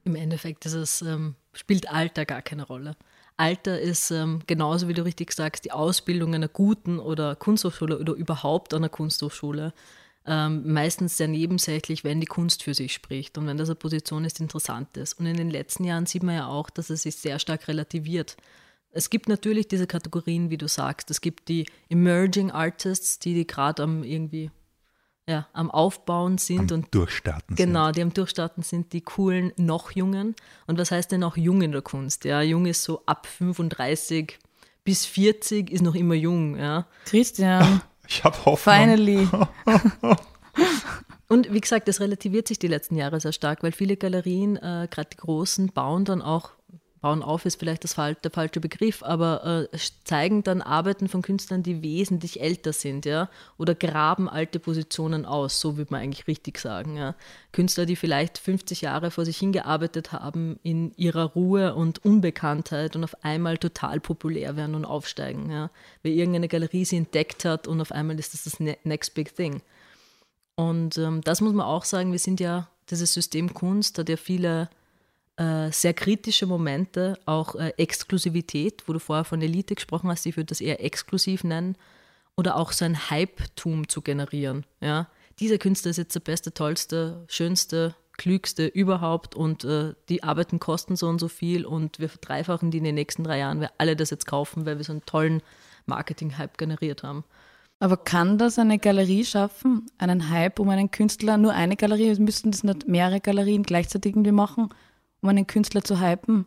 [0.05, 2.97] Im Endeffekt ist es, ähm, spielt Alter gar keine Rolle.
[3.37, 8.13] Alter ist ähm, genauso, wie du richtig sagst, die Ausbildung einer guten oder Kunsthochschule oder
[8.15, 9.73] überhaupt einer Kunsthochschule
[10.27, 14.25] ähm, meistens sehr nebensächlich, wenn die Kunst für sich spricht und wenn das eine Position
[14.25, 15.15] ist, die interessant ist.
[15.15, 18.37] Und in den letzten Jahren sieht man ja auch, dass es sich sehr stark relativiert.
[18.91, 21.11] Es gibt natürlich diese Kategorien, wie du sagst.
[21.11, 24.51] Es gibt die Emerging Artists, die, die gerade am irgendwie
[25.29, 27.57] ja, am Aufbauen sind Am und Durchstarten.
[27.57, 30.35] Genau, die am Durchstarten sind die coolen, noch Jungen.
[30.67, 32.25] Und was heißt denn auch jung in der Kunst?
[32.25, 34.39] Ja, jung ist so ab 35
[34.85, 36.87] bis 40 ist noch immer jung, ja.
[37.07, 37.81] Christian, Sind.
[38.07, 38.75] Ich habe Hoffnung.
[38.77, 39.27] finally.
[41.29, 44.87] Und wie gesagt, das relativiert sich die letzten Jahre sehr stark, weil viele Galerien, äh,
[44.91, 46.51] gerade die großen, bauen dann auch,
[47.05, 51.63] bauen auf ist vielleicht das, der falsche Begriff, aber äh, zeigen dann Arbeiten von Künstlern,
[51.63, 56.59] die wesentlich älter sind, ja, oder graben alte Positionen aus, so würde man eigentlich richtig
[56.59, 57.15] sagen, ja.
[57.53, 63.05] Künstler, die vielleicht 50 Jahre vor sich hingearbeitet haben in ihrer Ruhe und Unbekanntheit und
[63.05, 65.69] auf einmal total populär werden und aufsteigen, ja.
[66.03, 69.37] Weil irgendeine Galerie sie entdeckt hat und auf einmal ist das das ne next big
[69.37, 69.61] thing.
[70.55, 74.17] Und ähm, das muss man auch sagen, wir sind ja, dieses System Kunst hat ja
[74.17, 74.71] viele
[75.37, 80.37] äh, sehr kritische Momente, auch äh, Exklusivität, wo du vorher von Elite gesprochen hast, ich
[80.37, 81.77] würde das eher exklusiv nennen,
[82.37, 84.65] oder auch so ein Hype-Tum zu generieren.
[84.81, 85.09] Ja?
[85.39, 90.97] Dieser Künstler ist jetzt der beste, tollste, schönste, klügste überhaupt und äh, die Arbeiten kosten
[90.97, 93.97] so und so viel und wir verdreifachen die in den nächsten drei Jahren, weil alle
[93.97, 95.43] das jetzt kaufen, weil wir so einen tollen
[95.87, 97.25] Marketing-Hype generiert haben.
[97.81, 99.87] Aber kann das eine Galerie schaffen?
[99.99, 101.37] Einen Hype um einen Künstler?
[101.37, 102.15] Nur eine Galerie?
[102.21, 104.71] Müssten das nicht mehrere Galerien gleichzeitig irgendwie machen,
[105.25, 106.45] um einen Künstler zu hypen?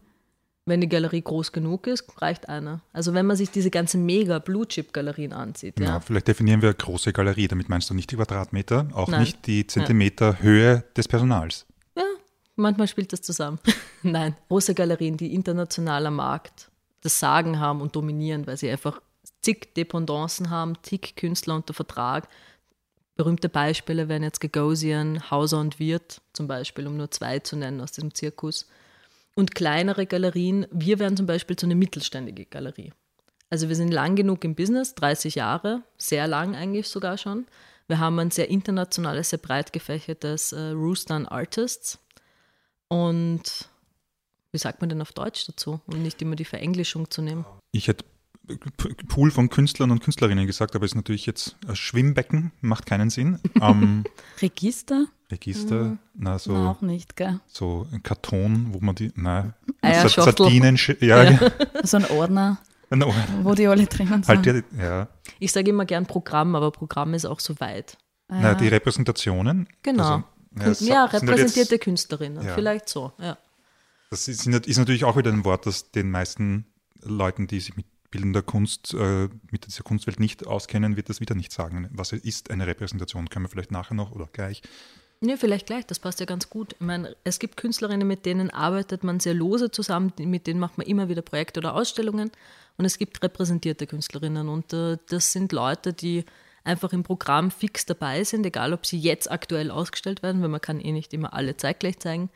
[0.68, 2.82] Wenn die Galerie groß genug ist, reicht einer.
[2.94, 5.86] Also wenn man sich diese ganzen mega Blue-Chip-Galerien ansieht, Ja.
[5.86, 6.00] ja.
[6.00, 7.48] vielleicht definieren wir große Galerie.
[7.48, 9.22] Damit meinst du nicht die Quadratmeter, auch Nein.
[9.22, 11.66] nicht die Zentimeter Höhe des Personals.
[11.96, 12.04] Ja,
[12.56, 13.60] manchmal spielt das zusammen.
[14.04, 16.70] Nein, große Galerien, die international am Markt
[17.02, 19.02] das Sagen haben und dominieren, weil sie einfach
[19.42, 22.28] zig Dependancen haben, zig Künstler unter Vertrag.
[23.18, 27.82] Berühmte Beispiele wären jetzt Gagosian, Hauser und Wirth zum Beispiel, um nur zwei zu nennen
[27.82, 28.68] aus diesem Zirkus.
[29.36, 32.94] Und kleinere Galerien, wir wären zum Beispiel so eine mittelständige Galerie.
[33.50, 37.48] Also wir sind lang genug im Business, 30 Jahre, sehr lang eigentlich sogar schon.
[37.88, 42.00] Wir haben ein sehr internationales, sehr breit gefächertes äh, Rooster Artists.
[42.90, 43.70] Und
[44.52, 47.46] wie sagt man denn auf Deutsch dazu, um nicht immer die Verenglischung zu nehmen?
[47.72, 48.06] Ich hätte
[49.08, 53.40] Pool von Künstlern und Künstlerinnen gesagt, aber ist natürlich jetzt ein Schwimmbecken, macht keinen Sinn.
[53.62, 54.04] Ähm,
[54.42, 55.06] Register?
[55.32, 57.40] Register, na, so, Na, auch nicht, gell?
[57.48, 60.24] so ein Karton, wo man die, na, Eierschachtel.
[60.46, 61.40] Sardinen, ja, ja.
[61.84, 64.28] So ein Ordner, No, wo die alle drinnen sind.
[64.46, 65.08] halt ja, ja.
[65.40, 67.98] Ich sage immer gern Programm, aber Programm ist auch so weit.
[68.30, 68.56] Ah, Na, ja.
[68.56, 69.68] die Repräsentationen.
[69.84, 70.24] Genau.
[70.58, 72.54] Also, ja, es sind halt repräsentierte jetzt- Künstlerinnen, Ja.
[72.56, 73.12] vielleicht so.
[73.20, 73.38] Ja.
[74.10, 76.66] Das ist, ist natürlich auch wieder ein Wort, das den meisten
[77.04, 81.36] Leuten, die sich mit bildender Kunst, äh, mit dieser Kunstwelt nicht auskennen, wird das wieder
[81.36, 81.90] nicht sagen.
[81.92, 83.30] Was ist eine Repräsentation?
[83.30, 84.62] Können wir vielleicht nachher noch oder gleich?
[85.20, 86.74] Ja, vielleicht gleich, das passt ja ganz gut.
[86.74, 90.78] Ich meine, es gibt Künstlerinnen, mit denen arbeitet man sehr lose zusammen, mit denen macht
[90.78, 92.32] man immer wieder Projekte oder Ausstellungen.
[92.78, 94.48] Und es gibt repräsentierte Künstlerinnen.
[94.48, 96.24] Und äh, das sind Leute, die
[96.64, 100.62] einfach im Programm fix dabei sind, egal ob sie jetzt aktuell ausgestellt werden, weil man
[100.62, 102.30] kann eh nicht immer alle zeitgleich zeigen,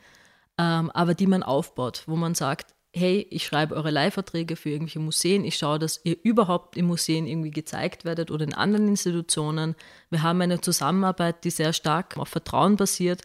[0.58, 4.98] ähm, aber die man aufbaut, wo man sagt, hey, ich schreibe eure Leihverträge für irgendwelche
[4.98, 9.74] Museen, ich schaue, dass ihr überhaupt in Museen irgendwie gezeigt werdet oder in anderen Institutionen.
[10.10, 13.22] Wir haben eine Zusammenarbeit, die sehr stark auf Vertrauen basiert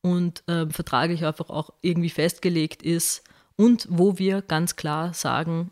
[0.00, 3.22] und ähm, vertraglich einfach auch irgendwie festgelegt ist
[3.56, 5.70] und wo wir ganz klar sagen,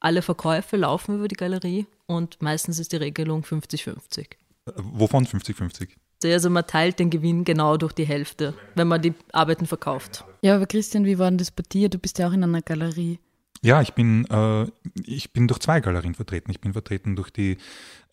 [0.00, 4.22] alle Verkäufe laufen über die Galerie und meistens ist die Regelung 50-50.
[4.22, 5.90] Äh, Wovon 50-50?
[6.24, 10.24] Also man teilt den Gewinn genau durch die Hälfte, wenn man die Arbeiten verkauft.
[10.42, 11.88] Ja, aber Christian, wie war denn das bei dir?
[11.88, 13.18] Du bist ja auch in einer Galerie.
[13.62, 14.66] Ja, ich bin, äh,
[15.04, 16.50] ich bin durch zwei Galerien vertreten.
[16.50, 17.56] Ich bin vertreten durch die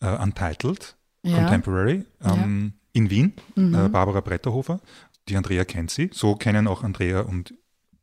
[0.00, 1.36] äh, Untitled Ja.
[1.36, 3.74] Contemporary ähm, in Wien, Mhm.
[3.74, 4.80] äh, Barbara Bretterhofer.
[5.28, 6.10] Die Andrea kennt sie.
[6.12, 7.54] So kennen auch Andrea und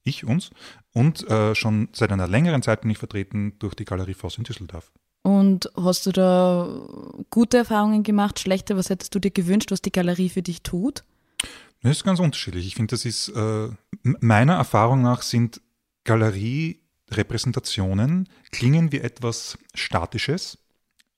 [0.03, 0.51] ich uns.
[0.93, 4.43] Und äh, schon seit einer längeren Zeit bin ich vertreten durch die Galerie Voss in
[4.43, 4.91] Düsseldorf.
[5.23, 6.85] Und hast du da
[7.29, 8.77] gute Erfahrungen gemacht, schlechte?
[8.77, 11.03] Was hättest du dir gewünscht, was die Galerie für dich tut?
[11.81, 12.67] Das ist ganz unterschiedlich.
[12.67, 13.69] Ich finde, das ist, äh,
[14.03, 15.61] meiner Erfahrung nach sind
[16.03, 20.57] Galerierepräsentationen klingen wie etwas Statisches,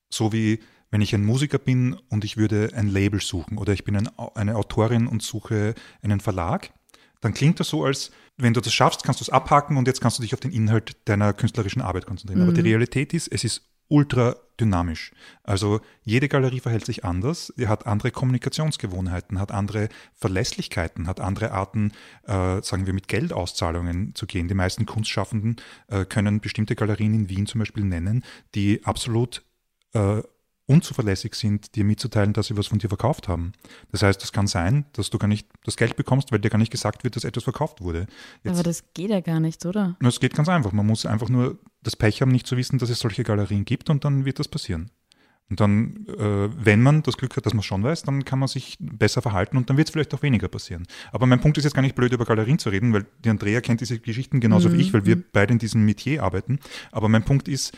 [0.08, 3.82] so wie wenn ich ein Musiker bin und ich würde ein Label suchen oder ich
[3.82, 6.70] bin ein, eine Autorin und suche einen Verlag,
[7.20, 10.00] dann klingt das so, als wenn du das schaffst, kannst du es abhaken und jetzt
[10.00, 12.42] kannst du dich auf den Inhalt deiner künstlerischen Arbeit konzentrieren.
[12.42, 15.12] Aber die Realität ist, es ist ultra dynamisch.
[15.42, 21.92] Also jede Galerie verhält sich anders, hat andere Kommunikationsgewohnheiten, hat andere Verlässlichkeiten, hat andere Arten,
[22.24, 24.48] äh, sagen wir, mit Geldauszahlungen zu gehen.
[24.48, 25.56] Die meisten Kunstschaffenden
[25.88, 29.44] äh, können bestimmte Galerien in Wien zum Beispiel nennen, die absolut
[29.92, 30.22] äh,
[30.66, 33.52] unzuverlässig sind, dir mitzuteilen, dass sie was von dir verkauft haben.
[33.92, 36.58] Das heißt, es kann sein, dass du gar nicht das Geld bekommst, weil dir gar
[36.58, 38.06] nicht gesagt wird, dass etwas verkauft wurde.
[38.42, 39.96] Jetzt, Aber das geht ja gar nicht, oder?
[40.04, 40.72] es geht ganz einfach.
[40.72, 43.90] Man muss einfach nur das Pech haben, nicht zu wissen, dass es solche Galerien gibt
[43.90, 44.90] und dann wird das passieren.
[45.48, 48.48] Und dann, äh, wenn man das Glück hat, dass man schon weiß, dann kann man
[48.48, 50.88] sich besser verhalten und dann wird es vielleicht auch weniger passieren.
[51.12, 53.60] Aber mein Punkt ist jetzt gar nicht blöd, über Galerien zu reden, weil die Andrea
[53.60, 56.58] kennt diese Geschichten genauso wie ich, weil wir beide in diesem Metier arbeiten.
[56.90, 57.76] Aber mein Punkt ist,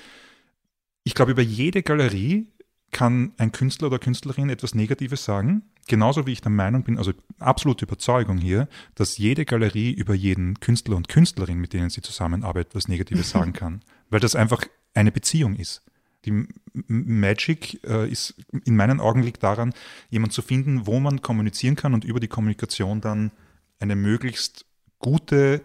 [1.05, 2.47] ich glaube, über jede Galerie
[2.91, 7.13] kann ein Künstler oder Künstlerin etwas Negatives sagen, genauso wie ich der Meinung bin, also
[7.39, 12.75] absolute Überzeugung hier, dass jede Galerie über jeden Künstler und Künstlerin, mit denen sie zusammenarbeitet,
[12.75, 15.83] was Negatives sagen kann, weil das einfach eine Beziehung ist.
[16.25, 16.47] Die
[16.89, 19.73] Magic äh, ist in meinen Augen liegt daran,
[20.11, 23.31] jemanden zu finden, wo man kommunizieren kann und über die Kommunikation dann
[23.79, 24.67] eine möglichst
[24.99, 25.63] gute,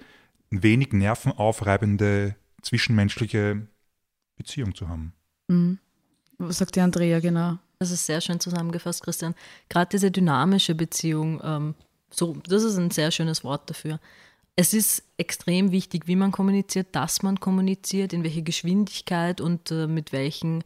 [0.52, 3.68] wenig nervenaufreibende zwischenmenschliche
[4.38, 5.14] Beziehung zu haben.
[5.48, 5.80] Mhm.
[6.50, 7.58] Sagt die Andrea genau?
[7.80, 9.36] Das ist sehr schön zusammengefasst, Christian.
[9.70, 11.76] Gerade diese dynamische Beziehung, ähm,
[12.10, 14.00] so, das ist ein sehr schönes Wort dafür.
[14.56, 19.88] Es ist extrem wichtig, wie man kommuniziert, dass man kommuniziert, in welche Geschwindigkeit und äh,
[19.88, 20.64] mit welchen,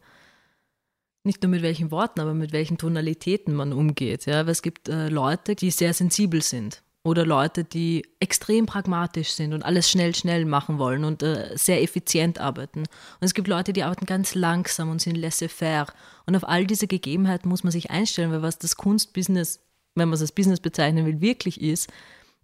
[1.24, 4.26] nicht nur mit welchen Worten, aber mit welchen Tonalitäten man umgeht.
[4.26, 4.44] Ja?
[4.44, 9.54] Weil es gibt äh, Leute, die sehr sensibel sind oder Leute, die extrem pragmatisch sind
[9.54, 12.80] und alles schnell, schnell machen wollen und äh, sehr effizient arbeiten.
[12.80, 15.86] Und es gibt Leute, die arbeiten ganz langsam und sind laissez-faire.
[16.26, 19.60] Und auf all diese Gegebenheiten muss man sich einstellen, weil was das Kunstbusiness,
[19.94, 21.88] wenn man es als Business bezeichnen will, wirklich ist,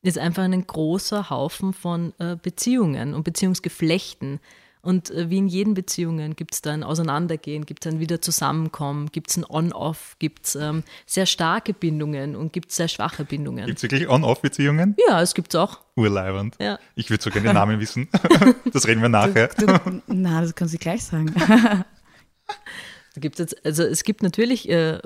[0.03, 4.41] ist einfach ein großer Haufen von äh, Beziehungen und Beziehungsgeflechten.
[4.85, 8.21] Und äh, wie in jeden Beziehungen gibt es da ein Auseinandergehen, gibt es ein wieder
[8.21, 12.89] Zusammenkommen, gibt es ein On-Off, gibt es ähm, sehr starke Bindungen und gibt es sehr
[12.89, 13.67] schwache Bindungen.
[13.67, 14.95] Gibt es wirklich On-Off-Beziehungen?
[15.09, 15.81] Ja, es gibt es auch.
[15.97, 16.57] Urleibend.
[16.61, 16.79] Ja.
[16.95, 18.09] Ich würde so gerne den Namen wissen.
[18.73, 19.49] das reden wir nachher.
[19.49, 21.35] Du, na, das kannst du gleich sagen.
[23.15, 25.01] Da gibt's jetzt, also es gibt natürlich, äh,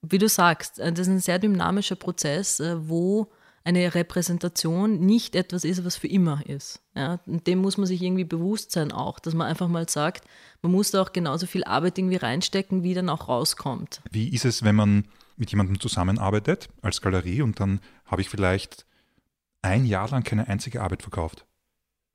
[0.00, 3.32] wie du sagst, äh, das ist ein sehr dynamischer Prozess, äh, wo
[3.68, 6.80] eine Repräsentation nicht etwas ist, was für immer ist.
[6.96, 7.20] Ja?
[7.26, 10.26] Und dem muss man sich irgendwie bewusst sein auch, dass man einfach mal sagt,
[10.62, 14.00] man muss da auch genauso viel Arbeit irgendwie reinstecken, wie dann auch rauskommt.
[14.10, 15.04] Wie ist es, wenn man
[15.36, 18.86] mit jemandem zusammenarbeitet als Galerie und dann habe ich vielleicht
[19.60, 21.44] ein Jahr lang keine einzige Arbeit verkauft?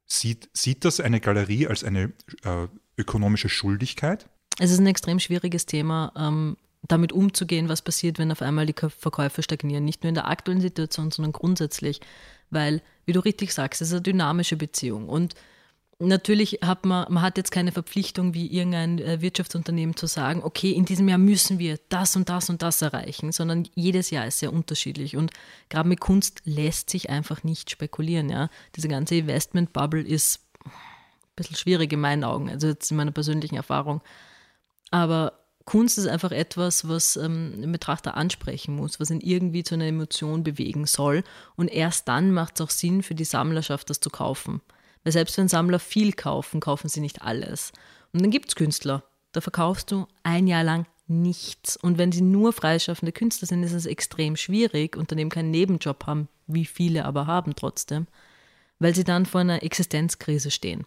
[0.08, 2.14] Sieht, sieht das eine Galerie als eine
[2.44, 4.28] äh, ökonomische Schuldigkeit?
[4.58, 6.58] Es ist ein extrem schwieriges Thema, ähm,
[6.88, 9.86] damit umzugehen, was passiert, wenn auf einmal die Verkäufe stagnieren.
[9.86, 12.02] Nicht nur in der aktuellen Situation, sondern grundsätzlich.
[12.50, 15.08] Weil, wie du richtig sagst, es ist eine dynamische Beziehung.
[15.08, 15.34] Und
[16.00, 20.72] natürlich hat man, man hat jetzt keine Verpflichtung, wie irgendein äh, Wirtschaftsunternehmen zu sagen, okay,
[20.72, 24.40] in diesem Jahr müssen wir das und das und das erreichen, sondern jedes Jahr ist
[24.40, 25.16] sehr unterschiedlich.
[25.16, 25.32] Und
[25.70, 28.30] gerade mit Kunst lässt sich einfach nicht spekulieren.
[28.30, 28.50] Ja?
[28.76, 30.72] Diese ganze Investment-Bubble ist ein
[31.38, 34.02] bisschen schwierig in meinen Augen, also jetzt in meiner persönlichen Erfahrung.
[34.92, 39.76] Aber Kunst ist einfach etwas, was ähm, den Betrachter ansprechen muss, was ihn irgendwie zu
[39.76, 41.24] einer Emotion bewegen soll.
[41.56, 44.62] Und erst dann macht es auch Sinn für die Sammlerschaft, das zu kaufen.
[45.04, 47.72] Weil selbst wenn Sammler viel kaufen, kaufen sie nicht alles.
[48.12, 51.78] Und dann gibt es Künstler, da verkaufst du ein Jahr lang nichts.
[51.78, 56.06] Und wenn sie nur freischaffende Künstler sind, ist es extrem schwierig und daneben keinen Nebenjob
[56.06, 58.08] haben, wie viele aber haben trotzdem,
[58.80, 60.86] weil sie dann vor einer Existenzkrise stehen.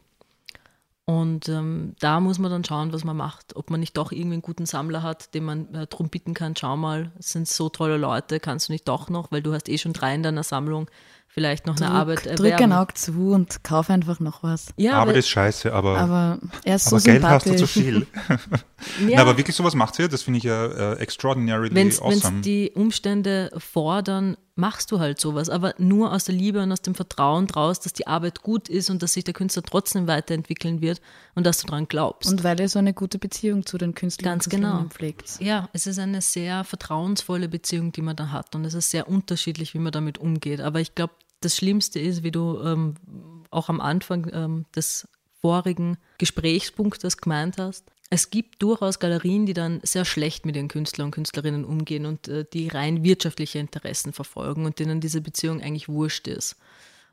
[1.09, 3.55] Und ähm, da muss man dann schauen, was man macht.
[3.55, 6.57] Ob man nicht doch irgendwie einen guten Sammler hat, den man äh, drum bitten kann,
[6.57, 9.69] schau mal, es sind so tolle Leute, kannst du nicht doch noch, weil du hast
[9.69, 10.91] eh schon drei in deiner Sammlung,
[11.39, 12.37] vielleicht noch eine Arbeit erwerben.
[12.37, 14.69] drück ein Auge zu und kauf einfach noch was.
[14.79, 18.07] Ja, Arbeit ist scheiße, aber, aber, Aber er ist so Geld hast du zu viel.
[18.29, 20.09] ja, Na, aber wirklich sowas macht ihr?
[20.09, 22.41] Das finde ich ja äh, extraordinarily Wenn es awesome.
[22.41, 26.95] die Umstände fordern, machst du halt sowas, aber nur aus der Liebe und aus dem
[26.95, 31.03] Vertrauen draus, dass die Arbeit gut ist und dass sich der Künstler trotzdem weiterentwickeln wird
[31.35, 32.31] und dass du daran glaubst.
[32.31, 34.87] Und weil er so eine gute Beziehung zu den Künstlern Ganz genau.
[34.89, 35.39] Pflegt.
[35.41, 38.55] Ja, es ist eine sehr vertrauensvolle Beziehung, die man da hat.
[38.55, 40.63] Und es ist sehr unterschiedlich, wie man damit umgeht.
[40.63, 42.95] Aber ich glaube, das Schlimmste ist, wie du ähm,
[43.51, 45.09] auch am Anfang ähm, des
[45.41, 51.07] vorigen Gesprächspunktes gemeint hast, es gibt durchaus Galerien, die dann sehr schlecht mit ihren Künstlern
[51.07, 55.89] und Künstlerinnen umgehen und äh, die rein wirtschaftliche Interessen verfolgen und denen diese Beziehung eigentlich
[55.89, 56.57] wurscht ist.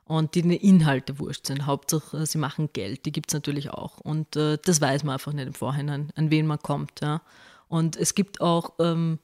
[0.06, 1.66] Und die Inhalte wurscht sind.
[1.66, 3.06] Hauptsache, sie machen Geld.
[3.06, 4.00] Die gibt es natürlich auch.
[4.00, 7.00] Und äh, das weiß man einfach nicht im Vorhinein, an wen man kommt.
[7.02, 7.22] Ja.
[7.70, 9.18] Und es gibt auch ähm,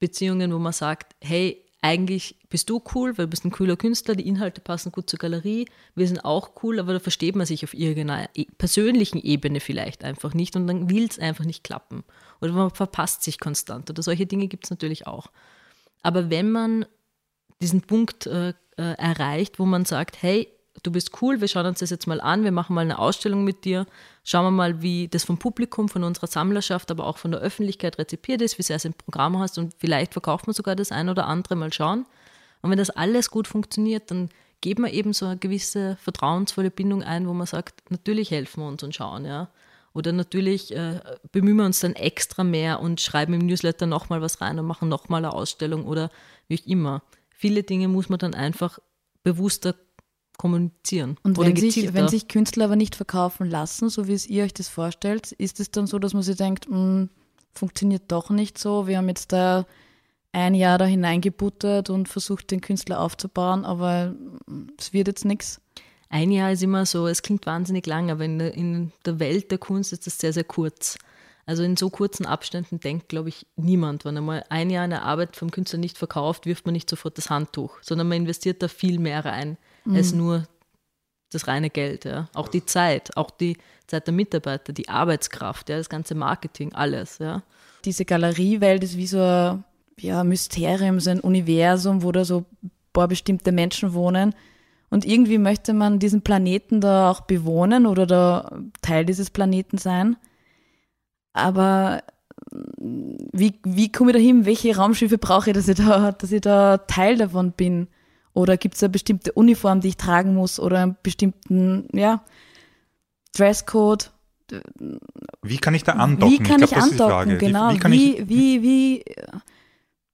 [0.00, 4.16] Beziehungen, wo man sagt, hey, eigentlich bist du cool, weil du bist ein cooler Künstler,
[4.16, 7.62] die Inhalte passen gut zur Galerie, wir sind auch cool, aber da versteht man sich
[7.62, 12.02] auf irgendeiner e- persönlichen Ebene vielleicht einfach nicht und dann will es einfach nicht klappen.
[12.40, 15.28] Oder man verpasst sich konstant oder solche Dinge gibt es natürlich auch.
[16.02, 16.84] Aber wenn man
[17.60, 20.48] diesen Punkt äh, äh, erreicht, wo man sagt, hey,
[20.82, 23.44] du bist cool, wir schauen uns das jetzt mal an, wir machen mal eine Ausstellung
[23.44, 23.86] mit dir,
[24.24, 27.98] schauen wir mal, wie das vom Publikum, von unserer Sammlerschaft, aber auch von der Öffentlichkeit
[27.98, 31.08] rezipiert ist, wie sehr es im Programm hast und vielleicht verkauft man sogar das ein
[31.08, 32.06] oder andere, mal schauen.
[32.60, 37.02] Und wenn das alles gut funktioniert, dann geben wir eben so eine gewisse vertrauensvolle Bindung
[37.02, 39.48] ein, wo man sagt, natürlich helfen wir uns und schauen, ja.
[39.94, 41.00] Oder natürlich äh,
[41.32, 44.88] bemühen wir uns dann extra mehr und schreiben im Newsletter nochmal was rein und machen
[44.88, 46.10] nochmal eine Ausstellung oder
[46.46, 47.02] wie auch immer.
[47.30, 48.78] Viele Dinge muss man dann einfach
[49.22, 49.74] bewusster
[50.38, 51.18] kommunizieren.
[51.22, 54.54] Und wenn sich, wenn sich Künstler aber nicht verkaufen lassen, so wie es ihr euch
[54.54, 57.10] das vorstellt, ist es dann so, dass man sich denkt, "Hm,
[57.52, 58.86] funktioniert doch nicht so.
[58.86, 59.66] Wir haben jetzt da
[60.32, 64.14] ein Jahr da hineingebuttert und versucht, den Künstler aufzubauen, aber
[64.46, 65.60] hm, es wird jetzt nichts.
[66.08, 69.50] Ein Jahr ist immer so, es klingt wahnsinnig lang, aber in der, in der Welt
[69.50, 70.96] der Kunst ist das sehr, sehr kurz.
[71.44, 74.04] Also in so kurzen Abständen denkt, glaube ich, niemand.
[74.04, 77.30] Wenn einmal ein Jahr eine Arbeit vom Künstler nicht verkauft, wirft man nicht sofort das
[77.30, 80.46] Handtuch, sondern man investiert da viel mehr rein als nur
[81.32, 82.04] das reine Geld.
[82.04, 82.28] Ja.
[82.34, 87.18] Auch die Zeit, auch die Zeit der Mitarbeiter, die Arbeitskraft, ja, das ganze Marketing, alles.
[87.18, 87.42] Ja.
[87.84, 89.64] Diese Galeriewelt ist wie so ein
[89.98, 94.34] ja, Mysterium, so ein Universum, wo da so ein paar bestimmte Menschen wohnen.
[94.90, 100.16] Und irgendwie möchte man diesen Planeten da auch bewohnen oder da Teil dieses Planeten sein.
[101.34, 102.02] Aber
[102.50, 104.46] mm, wie, wie komme ich da hin?
[104.46, 107.88] Welche Raumschiffe brauche ich, dass ich da, dass ich da Teil davon bin?
[108.38, 112.22] Oder gibt es eine bestimmte Uniform, die ich tragen muss oder einen bestimmten, ja,
[113.34, 114.12] Dresscode?
[115.42, 116.32] Wie kann ich da andocken?
[116.32, 117.38] Wie kann ich, glaub, die andocken?
[117.38, 117.72] Genau.
[117.72, 119.04] Wie kann ich, wie, wie, wie,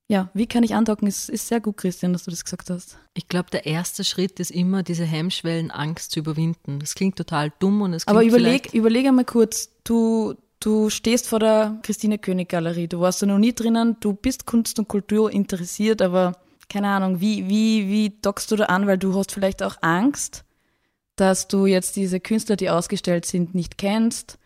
[0.08, 1.06] ja, wie kann ich andocken?
[1.06, 2.96] Ist, ist sehr gut, Christian, dass du das gesagt hast.
[3.12, 6.78] Ich glaube, der erste Schritt ist immer, diese Hemmschwellen, Angst zu überwinden.
[6.78, 11.28] Das klingt total dumm und es klingt Aber überleg, überleg einmal kurz, du, du stehst
[11.28, 14.88] vor der Christine König Galerie, du warst da noch nie drinnen, du bist Kunst und
[14.88, 16.32] Kultur interessiert, aber
[16.68, 20.44] keine Ahnung, wie, wie, wie dockst du da an, weil du hast vielleicht auch Angst,
[21.16, 24.38] dass du jetzt diese Künstler, die ausgestellt sind, nicht kennst,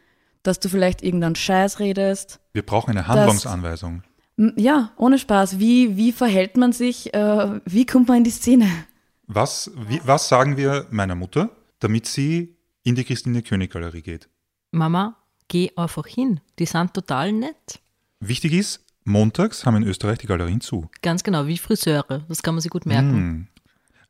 [0.42, 2.40] dass du vielleicht irgendeinen Scheiß redest.
[2.52, 4.02] wir brauchen eine Handlungsanweisung.
[4.36, 5.58] M- Ja, ohne Spaß.
[5.58, 7.12] Wie, wie verhält man sich?
[7.14, 8.68] Äh, wie kommt man in die Szene?
[9.26, 11.50] Was, wie, was sagen wir meiner Mutter,
[11.80, 14.28] damit sie in die Christine König Galerie geht?
[14.70, 15.16] Mama,
[15.48, 16.40] geh einfach hin.
[16.58, 17.80] Die sind total nett.
[18.20, 20.88] Wichtig ist, montags haben in Österreich die Galerien zu.
[21.02, 22.22] Ganz genau, wie Friseure.
[22.28, 23.12] Das kann man sich gut merken.
[23.12, 23.46] Hm.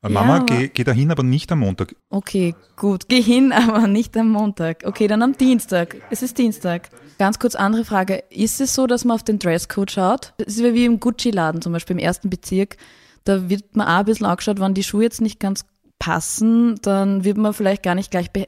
[0.03, 1.95] Äh, Mama, aber- geh, geh dahin, aber nicht am Montag.
[2.11, 3.09] Okay, gut.
[3.09, 4.85] Geh hin, aber nicht am Montag.
[4.85, 5.97] Okay, dann am Dienstag.
[6.11, 6.91] Es ist Dienstag.
[7.19, 8.23] Ganz kurz andere Frage.
[8.31, 10.35] Ist es so, dass man auf den Dresscode schaut?
[10.39, 12.77] Es ist wie im Gucci-Laden zum Beispiel im ersten Bezirk.
[13.25, 15.65] Da wird man auch ein bisschen angeschaut, wenn die Schuhe jetzt nicht ganz
[15.99, 18.47] passen, dann wird man vielleicht gar nicht gleich be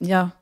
[0.00, 0.32] ja,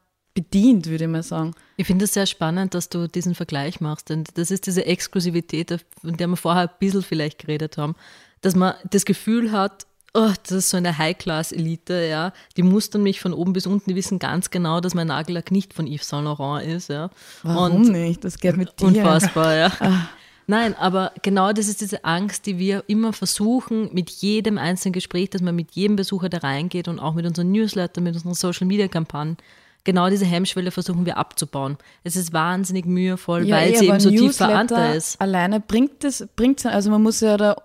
[0.42, 1.54] bedient, würde ich mal sagen.
[1.76, 5.84] Ich finde es sehr spannend, dass du diesen Vergleich machst, denn das ist diese Exklusivität,
[6.00, 7.94] von der wir vorher ein bisschen vielleicht geredet haben,
[8.40, 13.20] dass man das Gefühl hat, oh, das ist so eine High-Class-Elite, ja, die mustern mich
[13.20, 16.24] von oben bis unten, die wissen ganz genau, dass mein Nagellack nicht von Yves Saint
[16.24, 17.10] Laurent ist, ja.
[17.42, 18.24] Warum Und nicht?
[18.24, 18.86] Das geht mit dir.
[18.86, 20.08] Unfassbar, ja.
[20.46, 25.30] Nein, aber genau das ist diese Angst, die wir immer versuchen, mit jedem einzelnen Gespräch,
[25.30, 29.36] dass man mit jedem Besucher da reingeht und auch mit unseren Newsletter, mit unseren Social-Media-Kampagnen,
[29.84, 31.76] genau diese Hemmschwelle versuchen wir abzubauen.
[32.04, 35.20] Es ist wahnsinnig mühevoll, weil eh, sie eben so tief Newsletter verankert ist.
[35.20, 37.56] Alleine bringt es, bringt also man muss ja da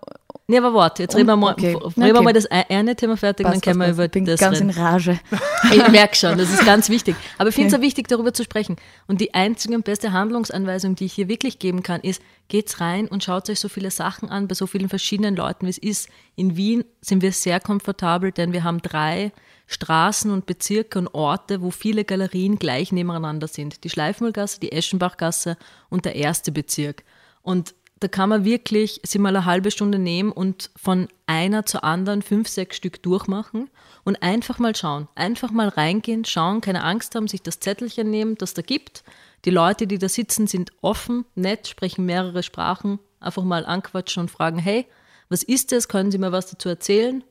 [0.48, 1.74] Nee, aber warte, jetzt reden wir mal, okay.
[1.74, 2.24] reden wir okay.
[2.24, 4.70] mal das eine Thema fertig, dann passt, können wir über bin das ganz reden.
[4.70, 5.20] in Rage.
[5.74, 7.16] Ich merke schon, das ist ganz wichtig.
[7.40, 8.76] Aber ich finde es auch wichtig, darüber zu sprechen.
[9.08, 13.08] Und die einzige und beste Handlungsanweisung, die ich hier wirklich geben kann, ist, geht's rein
[13.08, 16.10] und schaut euch so viele Sachen an, bei so vielen verschiedenen Leuten, wie es ist.
[16.36, 19.32] In Wien sind wir sehr komfortabel, denn wir haben drei
[19.68, 23.84] Straßen und Bezirke und Orte, wo viele Galerien gleich nebeneinander sind.
[23.84, 25.58] Die Schleifmühlgasse, die Eschenbachgasse
[25.90, 27.04] und der erste Bezirk.
[27.42, 31.84] Und da kann man wirklich sich mal eine halbe Stunde nehmen und von einer zur
[31.84, 33.70] anderen fünf, sechs Stück durchmachen
[34.04, 35.08] und einfach mal schauen.
[35.16, 39.04] Einfach mal reingehen, schauen, keine Angst haben, sich das Zettelchen nehmen, das da gibt.
[39.46, 43.00] Die Leute, die da sitzen, sind offen, nett, sprechen mehrere Sprachen.
[43.20, 44.86] Einfach mal anquatschen und fragen, hey,
[45.30, 45.88] was ist das?
[45.88, 47.24] Können Sie mir was dazu erzählen?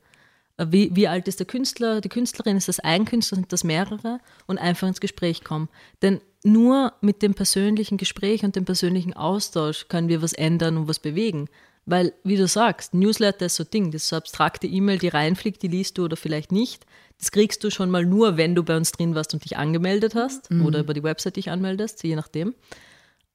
[0.57, 2.57] Wie, wie alt ist der Künstler, die Künstlerin?
[2.57, 4.21] Ist das ein Künstler, sind das mehrere?
[4.47, 5.69] Und einfach ins Gespräch kommen.
[6.01, 10.89] Denn nur mit dem persönlichen Gespräch und dem persönlichen Austausch können wir was ändern und
[10.89, 11.49] was bewegen.
[11.87, 15.09] Weil, wie du sagst, Newsletter ist so ein Ding, das ist so abstrakte E-Mail, die
[15.09, 16.87] reinfliegt, die liest du oder vielleicht nicht.
[17.19, 20.15] Das kriegst du schon mal nur, wenn du bei uns drin warst und dich angemeldet
[20.15, 20.65] hast mhm.
[20.65, 22.55] oder über die Website dich anmeldest, je nachdem.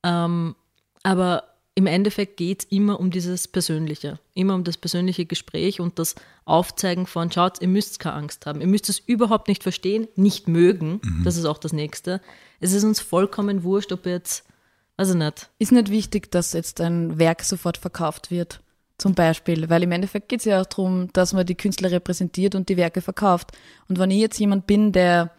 [0.03, 0.55] Ähm,
[1.03, 1.43] aber
[1.79, 6.15] im Endeffekt geht es immer um dieses Persönliche, immer um das persönliche Gespräch und das
[6.43, 10.49] Aufzeigen von, schaut, ihr müsst keine Angst haben, ihr müsst es überhaupt nicht verstehen, nicht
[10.49, 11.23] mögen, mhm.
[11.23, 12.19] das ist auch das Nächste.
[12.59, 14.43] Es ist uns vollkommen wurscht, ob jetzt,
[14.97, 15.49] also nicht.
[15.57, 18.59] Ist nicht wichtig, dass jetzt ein Werk sofort verkauft wird,
[18.97, 22.55] zum Beispiel, weil im Endeffekt geht es ja auch darum, dass man die Künstler repräsentiert
[22.55, 23.53] und die Werke verkauft.
[23.87, 25.31] Und wenn ich jetzt jemand bin, der,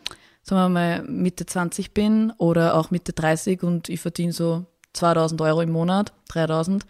[0.42, 5.40] sagen wir mal, Mitte 20 bin oder auch Mitte 30 und ich verdiene so 2000
[5.40, 6.84] Euro im Monat, 3000,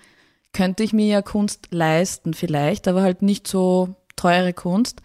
[0.52, 5.00] könnte ich mir ja Kunst leisten vielleicht, aber halt nicht so teure Kunst.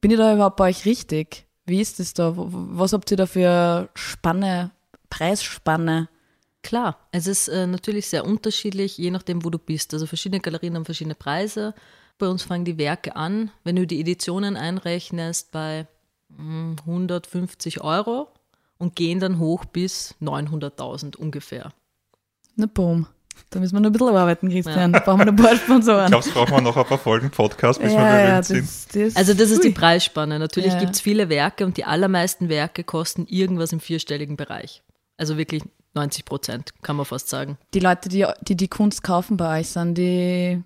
[0.00, 1.46] Bin ich da überhaupt bei euch richtig?
[1.66, 2.32] Wie ist es da?
[2.36, 4.70] Was habt ihr da für Spanne,
[5.08, 6.08] Preisspanne?
[6.62, 9.94] Klar, es ist äh, natürlich sehr unterschiedlich, je nachdem, wo du bist.
[9.94, 11.74] Also verschiedene Galerien haben verschiedene Preise.
[12.18, 15.86] Bei uns fangen die Werke an, wenn du die Editionen einrechnest, bei
[16.28, 18.28] mh, hm, 150 Euro
[18.78, 21.72] und gehen dann hoch bis 900.000 ungefähr.
[22.56, 23.06] Na boom.
[23.50, 24.92] Da müssen wir noch ein bisschen arbeiten, Christian.
[24.92, 26.04] Da brauchen wir noch ein paar Sponsoren.
[26.04, 28.68] Ich glaube, es brauchen wir noch ein paar Folgen Podcast, bis ja, wir ja, sind.
[28.92, 30.38] Das, also das ist die Preisspanne.
[30.38, 30.78] Natürlich ja.
[30.78, 34.82] gibt es viele Werke und die allermeisten Werke kosten irgendwas im vierstelligen Bereich.
[35.16, 37.58] Also wirklich 90 Prozent, kann man fast sagen.
[37.74, 40.62] Die Leute, die, die die Kunst kaufen bei euch, sind die,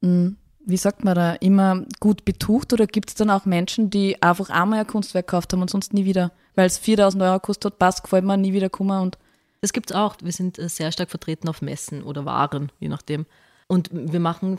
[0.00, 4.22] hm, wie sagt man da, immer gut betucht oder gibt es dann auch Menschen, die
[4.22, 7.72] einfach einmal ein Kunstwerk gekauft haben und sonst nie wieder, weil es 4000 Euro kostet
[7.72, 9.18] hat, passt, gefällt mir, nie wieder kommen und
[9.64, 10.16] das gibt es auch.
[10.22, 13.24] Wir sind äh, sehr stark vertreten auf Messen oder Waren, je nachdem.
[13.66, 14.58] Und wir machen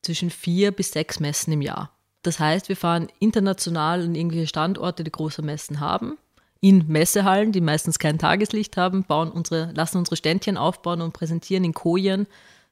[0.00, 1.92] zwischen vier bis sechs Messen im Jahr.
[2.22, 6.16] Das heißt, wir fahren international an irgendwelche Standorte, die große Messen haben,
[6.60, 11.64] in Messehallen, die meistens kein Tageslicht haben, bauen unsere, lassen unsere Ständchen aufbauen und präsentieren
[11.64, 12.26] in Kojen,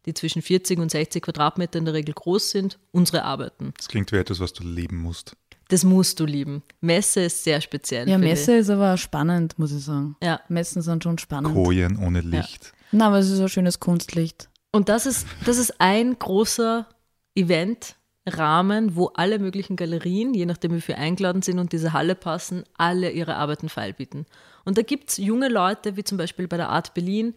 [0.07, 3.75] die zwischen 40 und 60 Quadratmeter in der Regel groß sind, unsere Arbeiten.
[3.77, 5.37] Das klingt wie etwas, was du leben musst.
[5.69, 6.63] Das musst du lieben.
[6.81, 8.09] Messe ist sehr speziell.
[8.09, 8.61] Ja, Messe ich.
[8.61, 10.17] ist aber spannend, muss ich sagen.
[10.23, 10.41] Ja.
[10.49, 11.55] Messen sind schon spannend.
[11.55, 12.67] Kojen ohne Licht.
[12.67, 12.71] Ja.
[12.93, 14.49] Na, aber es ist ein schönes Kunstlicht.
[14.71, 16.87] Und das ist, das ist ein großer
[17.35, 22.63] Eventrahmen, wo alle möglichen Galerien, je nachdem wie viele eingeladen sind und diese Halle passen,
[22.77, 24.27] alle ihre Arbeiten feilbieten.
[24.65, 27.35] Und da gibt es junge Leute, wie zum Beispiel bei der Art Berlin,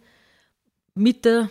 [0.93, 1.49] Mitte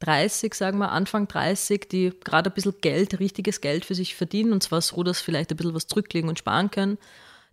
[0.00, 4.52] 30, sagen wir, Anfang 30, die gerade ein bisschen Geld, richtiges Geld für sich verdienen
[4.52, 6.98] und zwar so, dass vielleicht ein bisschen was zurücklegen und sparen können,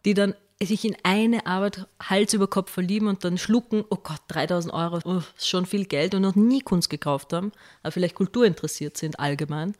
[0.05, 4.21] die dann sich in eine Arbeit Hals über Kopf verlieben und dann schlucken, oh Gott,
[4.29, 7.51] 3000 Euro, oh, schon viel Geld und noch nie Kunst gekauft haben,
[7.83, 9.75] aber vielleicht Kultur interessiert sind allgemein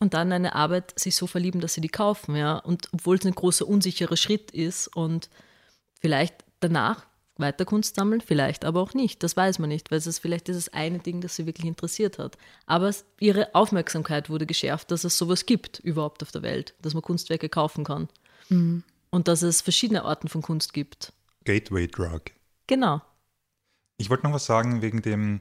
[0.00, 3.26] und dann eine Arbeit sich so verlieben, dass sie die kaufen, ja, und obwohl es
[3.26, 5.28] ein großer unsicherer Schritt ist und
[6.00, 7.04] vielleicht danach
[7.38, 9.22] weiter Kunst sammeln, vielleicht aber auch nicht.
[9.22, 12.18] Das weiß man nicht, weil es ist vielleicht dieses eine Ding, das sie wirklich interessiert
[12.18, 12.36] hat.
[12.66, 17.02] Aber ihre Aufmerksamkeit wurde geschärft, dass es sowas gibt überhaupt auf der Welt, dass man
[17.02, 18.08] Kunstwerke kaufen kann.
[18.48, 18.82] Mhm.
[19.10, 21.12] Und dass es verschiedene Arten von Kunst gibt.
[21.44, 22.22] Gateway Drug.
[22.66, 23.00] Genau.
[23.96, 25.40] Ich wollte noch was sagen wegen dem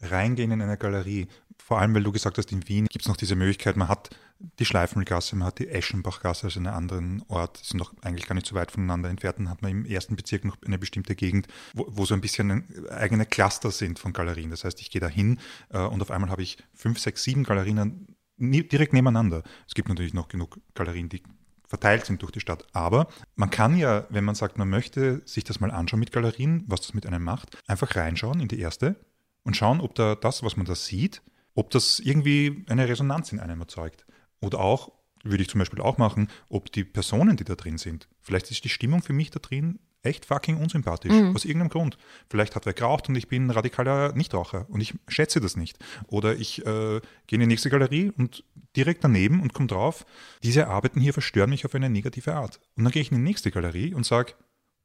[0.00, 1.28] Reingehen in eine Galerie
[1.62, 4.10] vor allem weil du gesagt hast, in Wien gibt es noch diese Möglichkeit, man hat
[4.58, 8.46] die Schleifengasse, man hat die Eschenbachgasse, also einen anderen Ort, sind doch eigentlich gar nicht
[8.46, 9.40] so weit voneinander entfernt.
[9.40, 12.64] Dann hat man im ersten Bezirk noch eine bestimmte Gegend, wo, wo so ein bisschen
[12.88, 14.50] eigene Cluster sind von Galerien.
[14.50, 15.38] Das heißt, ich gehe da hin
[15.70, 19.42] äh, und auf einmal habe ich fünf, sechs, sieben Galerien direkt nebeneinander.
[19.66, 21.22] Es gibt natürlich noch genug Galerien, die
[21.66, 22.64] verteilt sind durch die Stadt.
[22.72, 26.64] Aber man kann ja, wenn man sagt, man möchte sich das mal anschauen mit Galerien,
[26.66, 28.96] was das mit einem macht, einfach reinschauen in die erste
[29.42, 31.22] und schauen, ob da das, was man da sieht,
[31.58, 34.06] ob das irgendwie eine Resonanz in einem erzeugt.
[34.40, 34.92] Oder auch,
[35.24, 38.62] würde ich zum Beispiel auch machen, ob die Personen, die da drin sind, vielleicht ist
[38.62, 41.34] die Stimmung für mich da drin echt fucking unsympathisch, mhm.
[41.34, 41.98] aus irgendeinem Grund.
[42.30, 45.78] Vielleicht hat wer geraucht und ich bin radikaler Nichtraucher und ich schätze das nicht.
[46.06, 48.44] Oder ich äh, gehe in die nächste Galerie und
[48.76, 50.06] direkt daneben und komme drauf,
[50.44, 52.60] diese Arbeiten hier verstören mich auf eine negative Art.
[52.76, 54.34] Und dann gehe ich in die nächste Galerie und sage,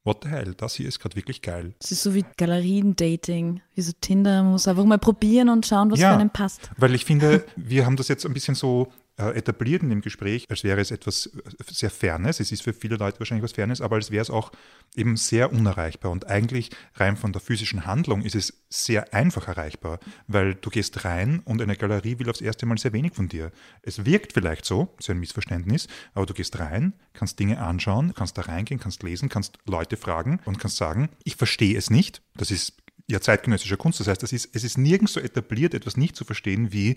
[0.04, 1.74] what the hell, das hier ist gerade wirklich geil.
[1.82, 5.90] Es ist so wie Galerien-Dating, wie so Tinder, man muss einfach mal probieren und schauen,
[5.90, 6.70] was ja, für einen passt.
[6.76, 10.64] Weil ich finde, wir haben das jetzt ein bisschen so etabliert in dem Gespräch, als
[10.64, 12.40] wäre es etwas äh, sehr Fernes.
[12.40, 14.50] Es ist für viele Leute wahrscheinlich was Fernes, aber als wäre es auch
[14.96, 16.10] eben sehr unerreichbar.
[16.10, 21.04] Und eigentlich rein von der physischen Handlung ist es sehr einfach erreichbar, weil du gehst
[21.04, 23.52] rein und eine Galerie will aufs erste Mal sehr wenig von dir.
[23.82, 28.36] Es wirkt vielleicht so, ist ein Missverständnis, aber du gehst rein, kannst Dinge anschauen, kannst
[28.36, 32.22] da reingehen, kannst lesen, kannst Leute fragen und kannst sagen, ich verstehe es nicht.
[32.36, 32.74] Das ist
[33.06, 34.00] ja zeitgenössischer Kunst.
[34.00, 36.96] Das heißt, das ist, es ist nirgends so etabliert, etwas nicht zu verstehen wie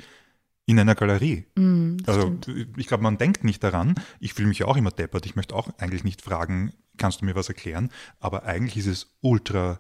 [0.68, 1.45] in einer Galerie.
[1.55, 2.78] Mm, das Also stimmt.
[2.78, 3.95] ich glaube, man denkt nicht daran.
[4.20, 5.26] Ich fühle mich ja auch immer deppert.
[5.26, 7.89] Ich möchte auch eigentlich nicht fragen, kannst du mir was erklären?
[8.20, 9.80] Aber eigentlich ist es ultra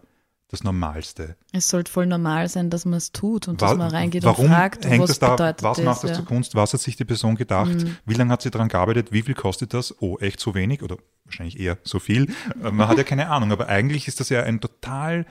[0.49, 1.35] das Normalste.
[1.51, 4.33] Es sollte voll normal sein, dass man es tut und Wa- dass man reingeht und
[4.33, 5.85] fragt, hängt was es da, bedeutet was das.
[5.85, 6.15] macht das ja.
[6.15, 6.55] zur Kunst?
[6.55, 7.73] Was hat sich die Person gedacht?
[7.75, 7.97] Mhm.
[8.05, 9.11] Wie lange hat sie daran gearbeitet?
[9.11, 9.93] Wie viel kostet das?
[10.01, 10.83] Oh, echt so wenig?
[10.83, 12.31] Oder wahrscheinlich eher so viel.
[12.63, 15.25] Äh, Man hat ja keine Ahnung, aber eigentlich ist das ja ein total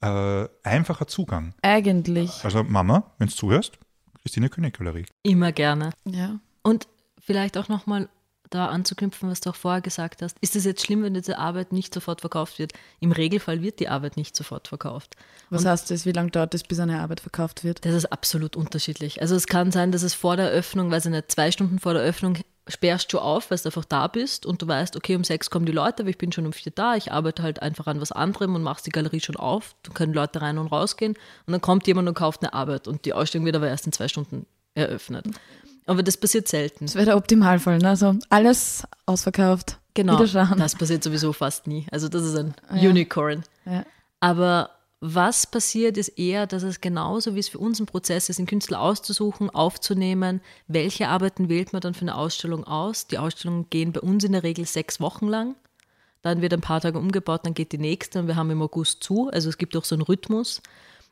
[0.00, 1.54] äh, einfacher Zugang.
[1.62, 3.78] Eigentlich, Also Mama, wenn du zuhörst,
[4.26, 5.06] Christine König Galerie.
[5.22, 5.90] Immer gerne.
[6.04, 6.40] ja.
[6.64, 6.88] Und
[7.20, 8.08] vielleicht auch nochmal
[8.50, 10.36] da anzuknüpfen, was du auch vorher gesagt hast.
[10.40, 12.72] Ist es jetzt schlimm, wenn diese Arbeit nicht sofort verkauft wird?
[12.98, 15.14] Im Regelfall wird die Arbeit nicht sofort verkauft.
[15.50, 16.06] Was heißt das?
[16.06, 17.84] Wie lange dauert es, bis eine Arbeit verkauft wird?
[17.84, 19.22] Das ist absolut unterschiedlich.
[19.22, 21.92] Also es kann sein, dass es vor der Eröffnung, weiß ich nicht, zwei Stunden vor
[21.92, 25.24] der Eröffnung sperrst du auf, weil du einfach da bist und du weißt, okay, um
[25.24, 27.86] sechs kommen die Leute, aber ich bin schon um vier da, ich arbeite halt einfach
[27.86, 31.14] an was anderem und machst die Galerie schon auf, dann können Leute rein und rausgehen
[31.46, 33.92] und dann kommt jemand und kauft eine Arbeit und die Ausstellung wird aber erst in
[33.92, 35.26] zwei Stunden eröffnet.
[35.86, 36.86] Aber das passiert selten.
[36.86, 37.90] Das wäre der Optimalfall, ne?
[37.90, 39.78] Also alles ausverkauft.
[39.94, 41.86] Genau, das passiert sowieso fast nie.
[41.90, 42.90] Also das ist ein Ja.
[42.90, 43.44] Unicorn.
[43.64, 43.84] Ja.
[44.20, 44.70] Aber
[45.00, 48.46] was passiert, ist eher, dass es genauso wie es für uns ein Prozess ist, einen
[48.46, 53.06] Künstler auszusuchen, aufzunehmen, welche Arbeiten wählt man dann für eine Ausstellung aus.
[53.06, 55.54] Die Ausstellungen gehen bei uns in der Regel sechs Wochen lang.
[56.22, 59.04] Dann wird ein paar Tage umgebaut, dann geht die nächste und wir haben im August
[59.04, 59.28] zu.
[59.28, 60.62] Also es gibt auch so einen Rhythmus.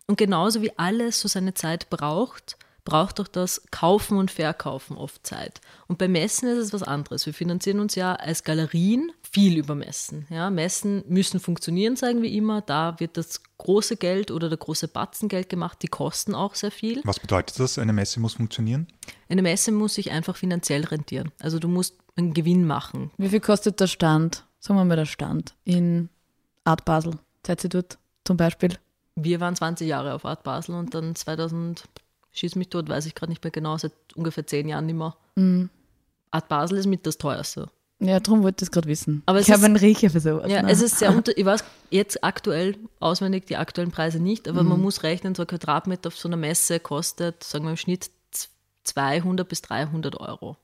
[0.06, 5.26] Und genauso wie alles so seine Zeit braucht, braucht auch das Kaufen und Verkaufen oft
[5.26, 5.60] Zeit.
[5.86, 7.24] Und bei Messen ist es was anderes.
[7.26, 10.26] Wir finanzieren uns ja als Galerien viel über Messen.
[10.30, 12.60] Ja, Messen müssen funktionieren, sagen wir immer.
[12.60, 15.78] Da wird das große Geld oder der große Batzen Geld gemacht.
[15.82, 17.00] Die kosten auch sehr viel.
[17.04, 17.78] Was bedeutet das?
[17.78, 18.86] Eine Messe muss funktionieren?
[19.28, 21.32] Eine Messe muss sich einfach finanziell rentieren.
[21.40, 23.10] Also du musst einen Gewinn machen.
[23.16, 24.44] Wie viel kostet der Stand?
[24.60, 26.08] Sagen wir mal der Stand in
[26.64, 27.18] Art Basel.
[27.46, 28.78] Seid ihr dort zum Beispiel?
[29.16, 31.84] Wir waren 20 Jahre auf Art Basel und dann 2000,
[32.34, 35.16] schieß mich tot, weiß ich gerade nicht mehr genau, seit ungefähr zehn Jahren nicht mehr.
[35.36, 35.70] Mhm.
[36.30, 37.68] Art Basel ist mit das teuerste.
[38.00, 39.22] Ja, darum wollte ich es gerade wissen.
[39.24, 40.50] Aber ich habe einen Riecher für sowas.
[40.50, 40.70] Ja, ne?
[40.70, 44.80] es ist sehr unter, ich weiß jetzt aktuell auswendig die aktuellen Preise nicht, aber man
[44.80, 48.50] muss rechnen, so ein Quadratmeter auf so einer Messe kostet, sagen wir im Schnitt z-
[48.82, 50.56] 200 bis 300 Euro.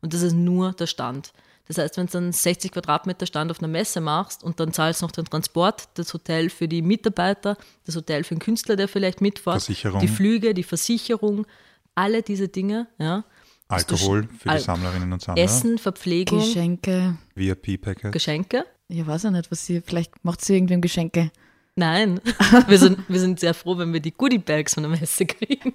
[0.00, 1.32] Und das ist nur der Stand.
[1.68, 5.00] Das heißt, wenn du einen 60 Quadratmeter Stand auf einer Messe machst und dann zahlst
[5.00, 7.56] du noch den Transport, das Hotel für die Mitarbeiter,
[7.86, 10.00] das Hotel für den Künstler, der vielleicht mitfährt, Versicherung.
[10.00, 11.46] die Flüge, die Versicherung,
[11.94, 13.24] alle diese Dinge, ja.
[13.68, 17.16] Alkohol für die Sammlerinnen und Sammler, Essen, Verpflegung, Geschenke.
[17.34, 18.12] VIP-Packet.
[18.12, 18.66] Geschenke.
[18.88, 21.30] Ich weiß ja nicht, was sie, vielleicht macht sie irgendwem Geschenke.
[21.74, 22.20] Nein,
[22.66, 25.74] wir sind, wir sind sehr froh, wenn wir die Goodie-Bags von der Messe kriegen.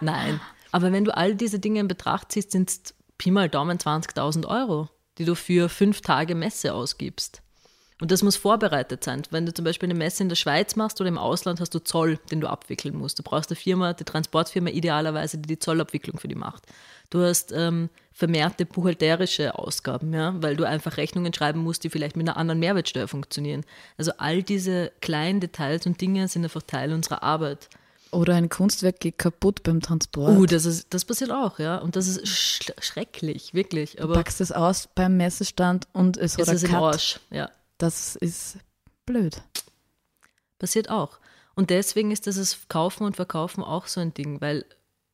[0.00, 0.40] Nein,
[0.72, 4.46] aber wenn du all diese Dinge in Betracht ziehst, sind es Pi mal Daumen 20.000
[4.46, 4.88] Euro,
[5.18, 7.42] die du für fünf Tage Messe ausgibst.
[8.02, 9.22] Und das muss vorbereitet sein.
[9.30, 11.78] Wenn du zum Beispiel eine Messe in der Schweiz machst oder im Ausland, hast du
[11.78, 13.20] Zoll, den du abwickeln musst.
[13.20, 16.64] Du brauchst eine Firma, die Transportfirma idealerweise, die die Zollabwicklung für die macht.
[17.10, 22.16] Du hast ähm, vermehrte buchhalterische Ausgaben, ja, weil du einfach Rechnungen schreiben musst, die vielleicht
[22.16, 23.64] mit einer anderen Mehrwertsteuer funktionieren.
[23.98, 27.68] Also all diese kleinen Details und Dinge sind einfach Teil unserer Arbeit.
[28.12, 30.36] Oder ein Kunstwerk geht kaputt beim Transport.
[30.36, 31.78] Uh, das, ist, das passiert auch, ja.
[31.78, 33.96] Und das ist sch schrecklich, wirklich.
[33.96, 36.82] du Aber packst es aus beim Messestand und es es ist im Cut.
[36.82, 37.50] Arsch, ja.
[37.78, 38.58] Das ist
[39.06, 39.42] blöd.
[40.58, 41.18] Passiert auch.
[41.54, 44.64] Und deswegen ist dieses Kaufen und Verkaufen auch so ein Ding, weil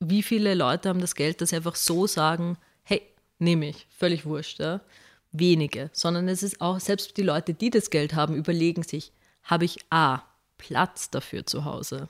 [0.01, 3.03] wie viele Leute haben das Geld, dass sie einfach so sagen, hey,
[3.38, 4.80] nehme ich, völlig wurscht, ja?
[5.30, 9.64] Wenige, sondern es ist auch, selbst die Leute, die das Geld haben, überlegen sich, habe
[9.66, 10.22] ich A,
[10.57, 12.09] Platz dafür zu Hause?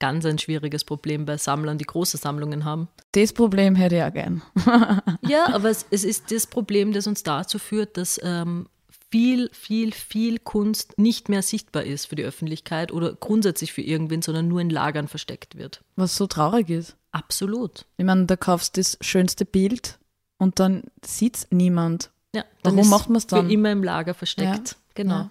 [0.00, 2.88] Ganz ein schwieriges Problem bei Sammlern, die große Sammlungen haben.
[3.12, 4.42] Das Problem hätte ich auch gern.
[5.28, 8.66] Ja, aber es, es ist das Problem, das uns dazu führt, dass ähm,
[9.10, 14.22] viel, viel, viel Kunst nicht mehr sichtbar ist für die Öffentlichkeit oder grundsätzlich für irgendwen,
[14.22, 15.82] sondern nur in Lagern versteckt wird.
[15.96, 16.96] Was so traurig ist.
[17.12, 17.86] Absolut.
[17.96, 19.98] Ich meine, da kaufst du das schönste Bild
[20.38, 22.10] und dann sieht niemand.
[22.34, 23.46] Ja, Warum ist macht man's dann?
[23.46, 24.68] Für immer im Lager versteckt.
[24.70, 25.14] Ja, Genau.
[25.14, 25.30] ja.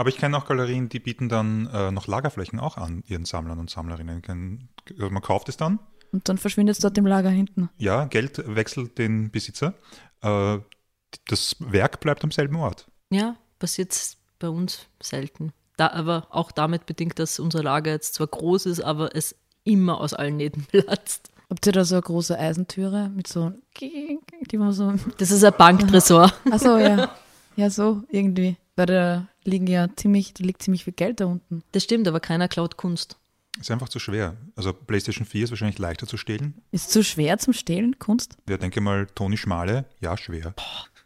[0.00, 3.58] Aber ich kenne auch Galerien, die bieten dann äh, noch Lagerflächen auch an ihren Sammlern
[3.58, 4.22] und Sammlerinnen.
[4.98, 5.78] Also man kauft es dann,
[6.10, 7.68] Und dann verschwindet es dort im Lager hinten.
[7.76, 9.74] ja, Geld wechselt den Besitzer.
[10.22, 10.56] Äh,
[11.28, 12.88] das Werk bleibt am selben Ort.
[13.10, 13.94] Ja, passiert
[14.38, 15.52] bei uns selten.
[15.76, 20.00] Da, aber auch damit bedingt, dass unser Lager jetzt zwar groß ist, aber es immer
[20.00, 21.30] aus allen Nähten platzt.
[21.50, 25.52] Habt ihr da so eine große Eisentüre mit so, die man so, Das ist ein
[25.58, 26.32] Banktresor.
[26.50, 27.14] achso, ja.
[27.56, 28.56] Ja, so irgendwie.
[28.76, 31.62] Weil da liegen ja ziemlich, da liegt ziemlich viel Geld da unten.
[31.72, 33.16] Das stimmt, aber keiner klaut Kunst.
[33.58, 34.36] Ist einfach zu schwer.
[34.54, 36.62] Also PlayStation 4 ist wahrscheinlich leichter zu stehlen.
[36.70, 38.36] Ist zu schwer zum Stehlen, Kunst?
[38.48, 40.54] Ja, denke mal, Toni Schmale, ja, schwer.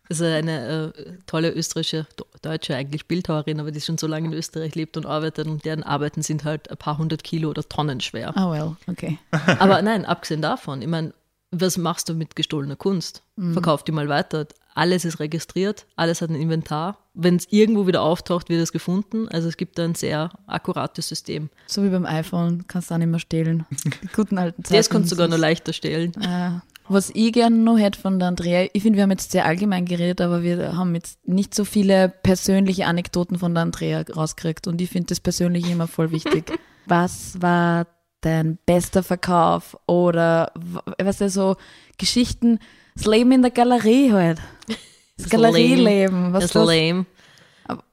[0.09, 2.07] Das ist eine äh, tolle österreichische,
[2.43, 5.83] deutsche eigentlich Bildhauerin, aber die schon so lange in Österreich lebt und arbeitet und deren
[5.83, 8.37] Arbeiten sind halt ein paar hundert Kilo oder Tonnen schwer.
[8.37, 9.19] Ah, well, okay.
[9.31, 11.15] Aber nein, abgesehen davon, ich meine,
[11.51, 13.23] was machst du mit gestohlener Kunst?
[13.53, 14.47] Verkauf die mal weiter.
[14.75, 16.99] Alles ist registriert, alles hat ein Inventar.
[17.15, 19.29] Wenn es irgendwo wieder auftaucht, wird es gefunden.
[19.29, 21.49] Also es gibt da ein sehr akkurates System.
[21.67, 23.67] So wie beim iPhone, kannst du auch nicht mehr stehlen.
[23.71, 24.77] Die guten alten Zeiten.
[24.77, 26.13] Das kannst du sogar noch leichter stehlen.
[26.21, 26.59] Äh,
[26.89, 29.87] was ich gerne noch hätte von der Andrea, ich finde, wir haben jetzt sehr allgemein
[29.87, 34.81] geredet, aber wir haben jetzt nicht so viele persönliche Anekdoten von der Andrea rausgekriegt und
[34.81, 36.53] ich finde das persönlich immer voll wichtig.
[36.87, 37.87] was war
[38.21, 40.53] dein bester Verkauf oder
[40.99, 41.57] was ja so
[41.99, 42.59] Geschichten,
[42.95, 44.39] das Leben in der Galerie halt.
[44.67, 44.77] Das,
[45.17, 46.33] Das Galerieleben.
[46.33, 46.53] Was Das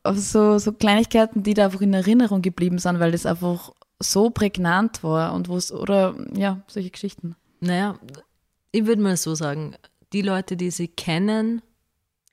[0.04, 4.30] aber so, so Kleinigkeiten, die da einfach in Erinnerung geblieben sind, weil das einfach so
[4.30, 7.36] prägnant war und wo es, oder ja, solche Geschichten.
[7.60, 8.00] Naja,
[8.72, 9.76] ich würde mal so sagen,
[10.14, 11.62] die Leute, die sie kennen,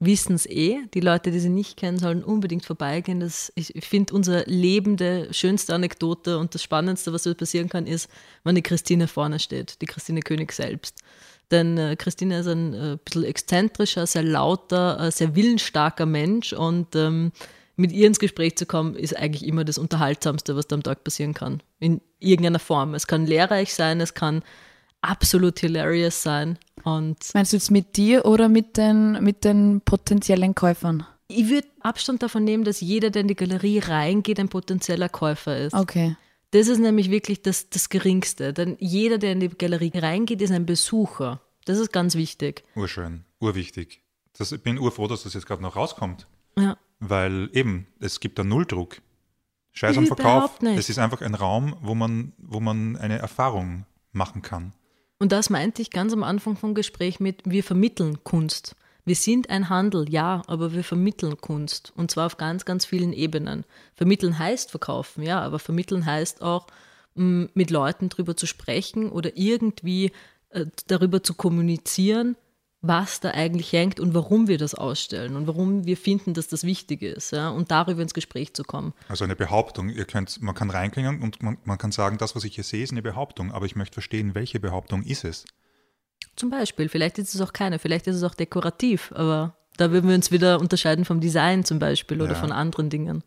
[0.00, 0.80] wissen es eh.
[0.94, 3.20] Die Leute, die sie nicht kennen, sollen unbedingt vorbeigehen.
[3.20, 7.86] Das, ich ich finde, unsere lebende, schönste Anekdote und das Spannendste, was so passieren kann,
[7.86, 8.08] ist,
[8.44, 11.02] wenn die Christine vorne steht, die Christine König selbst.
[11.50, 16.94] Denn äh, Christine ist ein äh, bisschen exzentrischer, sehr lauter, äh, sehr willensstarker Mensch und
[16.94, 17.32] ähm,
[17.76, 21.04] mit ihr ins Gespräch zu kommen, ist eigentlich immer das Unterhaltsamste, was da am Tag
[21.04, 21.62] passieren kann.
[21.78, 22.94] In irgendeiner Form.
[22.94, 24.42] Es kann lehrreich sein, es kann
[25.00, 26.58] absolut hilarious sein.
[26.82, 31.06] Und Meinst du jetzt mit dir oder mit den, mit den potenziellen Käufern?
[31.28, 35.56] ich würde Abstand davon nehmen, dass jeder, der in die Galerie reingeht, ein potenzieller Käufer
[35.58, 35.74] ist.
[35.74, 36.16] Okay.
[36.50, 38.52] Das ist nämlich wirklich das, das Geringste.
[38.52, 41.42] Denn jeder, der in die Galerie reingeht, ist ein Besucher.
[41.64, 42.64] Das ist ganz wichtig.
[42.74, 44.02] Urschön, urwichtig.
[44.36, 46.26] Das, ich bin urfroh, dass das jetzt gerade noch rauskommt.
[46.56, 46.78] Ja.
[47.00, 49.02] Weil eben, es gibt da Nulldruck.
[49.72, 50.60] Scheiß am Verkauf.
[50.60, 50.78] nicht.
[50.78, 54.72] Es ist einfach ein Raum, wo man, wo man eine Erfahrung machen kann.
[55.18, 58.74] Und das meinte ich ganz am Anfang vom Gespräch mit, wir vermitteln Kunst.
[59.08, 61.94] Wir sind ein Handel, ja, aber wir vermitteln Kunst.
[61.96, 63.64] Und zwar auf ganz, ganz vielen Ebenen.
[63.94, 66.66] Vermitteln heißt verkaufen, ja, aber vermitteln heißt auch,
[67.16, 70.12] m, mit Leuten darüber zu sprechen oder irgendwie
[70.50, 72.36] äh, darüber zu kommunizieren,
[72.82, 76.64] was da eigentlich hängt und warum wir das ausstellen und warum wir finden, dass das
[76.64, 77.30] wichtig ist.
[77.30, 78.92] Ja, und darüber ins Gespräch zu kommen.
[79.08, 79.88] Also eine Behauptung.
[79.88, 82.84] Ihr könnt, man kann reingehen und man, man kann sagen, das, was ich hier sehe,
[82.84, 83.52] ist eine Behauptung.
[83.52, 85.46] Aber ich möchte verstehen, welche Behauptung ist es?
[86.36, 90.08] Zum Beispiel, vielleicht ist es auch keine, vielleicht ist es auch dekorativ, aber da würden
[90.08, 92.38] wir uns wieder unterscheiden vom Design zum Beispiel oder Ja.
[92.38, 93.24] von anderen Dingen.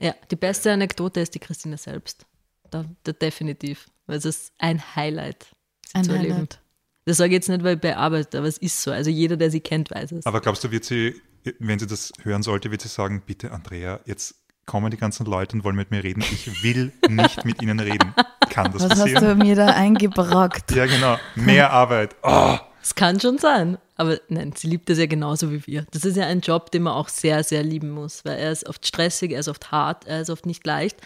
[0.00, 2.26] Ja, die beste Anekdote ist die Christine selbst.
[2.70, 3.86] Da, da definitiv.
[4.06, 5.46] Weil es ist ein Highlight
[5.94, 6.34] Ein zu erleben.
[6.34, 6.60] Highlight.
[7.06, 8.90] Das sage ich jetzt nicht, weil ich bei arbeite, aber es ist so.
[8.92, 10.26] Also jeder, der sie kennt, weiß es.
[10.26, 11.20] Aber glaubst du, wird sie,
[11.58, 14.34] wenn sie das hören sollte, wird sie sagen, bitte Andrea, jetzt
[14.70, 16.20] kommen die ganzen Leute und wollen mit mir reden.
[16.20, 18.14] Ich will nicht mit ihnen reden.
[18.50, 19.38] Kann das Was hast passieren?
[19.38, 20.70] du mir da eingebrockt?
[20.70, 21.16] Ja, genau.
[21.34, 22.14] Mehr Arbeit.
[22.22, 22.56] Oh.
[22.80, 23.78] Es kann schon sein.
[23.96, 25.86] Aber nein, sie liebt es ja genauso wie wir.
[25.90, 28.68] Das ist ja ein Job, den man auch sehr, sehr lieben muss, weil er ist
[28.68, 30.98] oft stressig, er ist oft hart, er ist oft nicht leicht.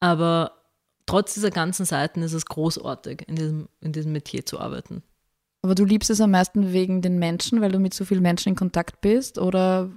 [0.00, 0.50] Aber
[1.06, 5.04] trotz dieser ganzen Seiten ist es großartig, in diesem, in diesem Metier zu arbeiten.
[5.62, 8.48] Aber du liebst es am meisten wegen den Menschen, weil du mit so vielen Menschen
[8.48, 9.38] in Kontakt bist?
[9.38, 9.88] Oder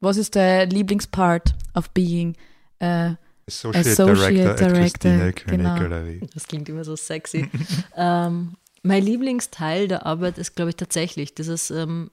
[0.00, 2.36] was ist der Lieblingspart of being?
[2.78, 3.14] Äh,
[3.48, 5.78] Associate, Associate Director, at Director, Christine König genau.
[5.78, 6.20] Galerie.
[6.34, 7.48] Das klingt immer so sexy.
[7.96, 12.10] ähm, mein Lieblingsteil der Arbeit ist, glaube ich, tatsächlich dieses ähm,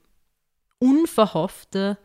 [0.78, 1.98] unverhoffte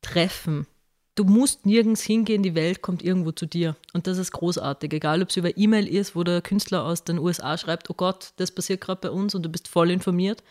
[0.00, 0.66] Treffen.
[1.14, 3.76] Du musst nirgends hingehen, die Welt kommt irgendwo zu dir.
[3.92, 4.92] Und das ist großartig.
[4.94, 8.32] Egal, ob es über E-Mail ist, wo der Künstler aus den USA schreibt, oh Gott,
[8.36, 10.42] das passiert gerade bei uns und du bist voll informiert.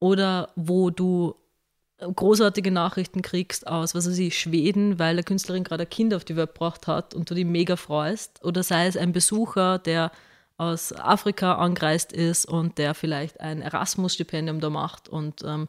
[0.00, 1.34] Oder wo du
[1.98, 6.24] großartige Nachrichten kriegst aus, was weiß ich, Schweden, weil der Künstlerin gerade ein Kind auf
[6.24, 8.44] die Welt gebracht hat und du dich mega freust.
[8.44, 10.10] Oder sei es ein Besucher, der
[10.56, 15.68] aus Afrika angereist ist und der vielleicht ein Erasmus-Stipendium da macht und ähm,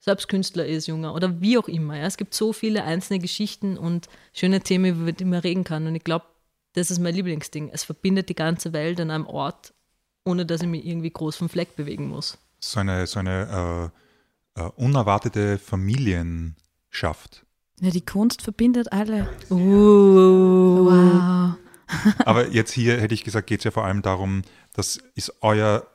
[0.00, 1.96] selbst Künstler ist, Junger oder wie auch immer.
[1.96, 2.04] Ja.
[2.04, 5.86] Es gibt so viele einzelne Geschichten und schöne Themen, über die man reden kann.
[5.86, 6.26] Und ich glaube,
[6.74, 7.70] das ist mein Lieblingsding.
[7.72, 9.72] Es verbindet die ganze Welt an einem Ort,
[10.24, 12.38] ohne dass ich mich irgendwie groß vom Fleck bewegen muss.
[12.60, 13.98] So eine, so eine äh,
[14.58, 17.46] äh, unerwartete Familienschaft.
[17.80, 19.28] ja, die Kunst verbindet alle.
[19.50, 20.90] Uh.
[20.90, 21.54] Wow.
[22.26, 24.42] Aber jetzt hier hätte ich gesagt, geht es ja vor allem darum,
[24.74, 25.86] das ist euer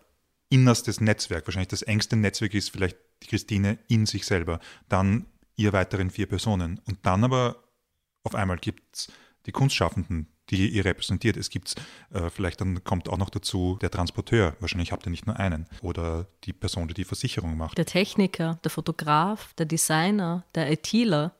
[0.49, 1.45] innerstes Netzwerk.
[1.45, 4.59] Wahrscheinlich das engste Netzwerk ist vielleicht die Christine in sich selber.
[4.89, 6.79] Dann ihr weiteren vier Personen.
[6.85, 7.63] Und dann aber
[8.23, 9.11] auf einmal gibt es
[9.45, 10.27] die Kunstschaffenden,
[10.57, 11.37] die ihr repräsentiert.
[11.37, 11.75] Es gibt
[12.11, 14.55] äh, vielleicht dann kommt auch noch dazu der Transporteur.
[14.59, 15.65] Wahrscheinlich habt ihr nicht nur einen.
[15.81, 17.77] Oder die Person, die die Versicherung macht.
[17.77, 21.33] Der Techniker, der Fotograf, der Designer, der ITler.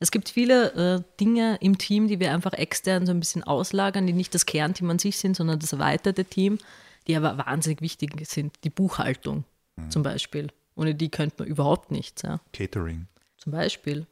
[0.00, 4.06] Es gibt viele äh, Dinge im Team, die wir einfach extern so ein bisschen auslagern,
[4.06, 6.58] die nicht das Kernteam an sich sind, sondern das erweiterte Team,
[7.06, 8.54] die aber wahnsinnig wichtig sind.
[8.64, 9.44] Die Buchhaltung
[9.88, 10.48] zum Beispiel.
[10.74, 12.22] Ohne die könnte man überhaupt nichts.
[12.22, 12.40] Ja.
[12.52, 13.06] Catering.
[13.36, 14.06] Zum Beispiel.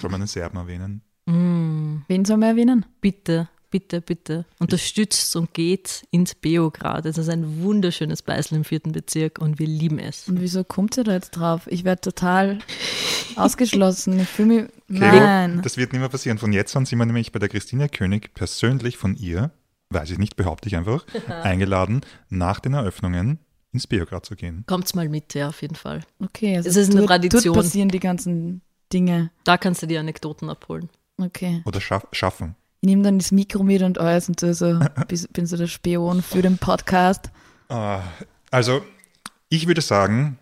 [0.00, 1.02] Soll man den Serben erwähnen?
[1.26, 2.86] Wen soll man erwähnen?
[3.02, 4.44] Bitte, bitte, bitte.
[4.58, 7.06] Unterstützt und geht ins Beograd.
[7.06, 10.28] Es ist ein wunderschönes Beisel im vierten Bezirk und wir lieben es.
[10.28, 11.66] Und wieso kommt ihr da jetzt drauf?
[11.66, 12.58] Ich werde total
[13.36, 14.18] ausgeschlossen.
[14.20, 14.64] Ich fühle mich.
[14.90, 15.60] Okay, Nein.
[15.62, 16.38] Das wird nicht mehr passieren.
[16.38, 19.50] Von jetzt an sind wir nämlich bei der Christina König persönlich von ihr,
[19.90, 21.04] weiß ich nicht, behaupte ich einfach,
[21.42, 23.38] eingeladen, nach den Eröffnungen
[23.72, 24.64] ins Beograd zu gehen.
[24.66, 26.00] Kommt's mal mit, ja, auf jeden Fall.
[26.24, 27.42] Okay, also Es ist eine dort- Tradition.
[27.54, 28.62] Dort passieren die ganzen
[28.92, 29.30] Dinge.
[29.44, 30.88] Da kannst du die Anekdoten abholen.
[31.18, 31.62] Okay.
[31.66, 32.54] Oder schaff, schaffen.
[32.80, 36.22] Ich nehme dann das Mikro mit und alles und so, bis- bin so der Spion
[36.22, 37.30] für den Podcast.
[37.68, 38.02] Ah,
[38.50, 38.82] Also,
[39.48, 40.38] ich würde sagen,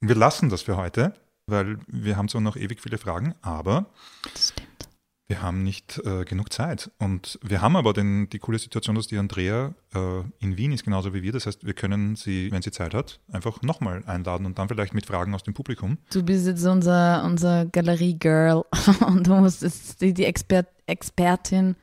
[0.00, 1.14] wir lassen das für heute,
[1.46, 3.86] weil wir haben zwar noch ewig viele Fragen, aber
[5.28, 6.90] wir haben nicht äh, genug Zeit.
[6.98, 10.84] Und wir haben aber den, die coole Situation, dass die Andrea äh, in Wien ist,
[10.84, 11.32] genauso wie wir.
[11.32, 14.94] Das heißt, wir können sie, wenn sie Zeit hat, einfach nochmal einladen und dann vielleicht
[14.94, 15.98] mit Fragen aus dem Publikum.
[16.12, 18.62] Du bist jetzt unser, unser Galerie-Girl
[19.06, 21.76] und du musst jetzt die, die Expert, Expertin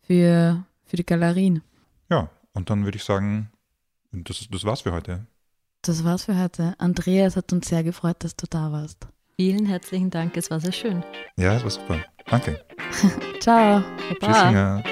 [0.00, 1.62] für, für die Galerien.
[2.10, 3.50] Ja, und dann würde ich sagen,
[4.12, 5.26] das, das war's für heute.
[5.82, 6.74] Das war's für heute.
[6.78, 9.06] Andreas hat uns sehr gefreut, dass du da warst.
[9.36, 11.02] Vielen herzlichen Dank, es war sehr schön.
[11.36, 11.98] Ja, das war super.
[12.26, 12.64] Danke.
[13.40, 13.82] Ciao.
[14.20, 14.82] Tschüss, Inga.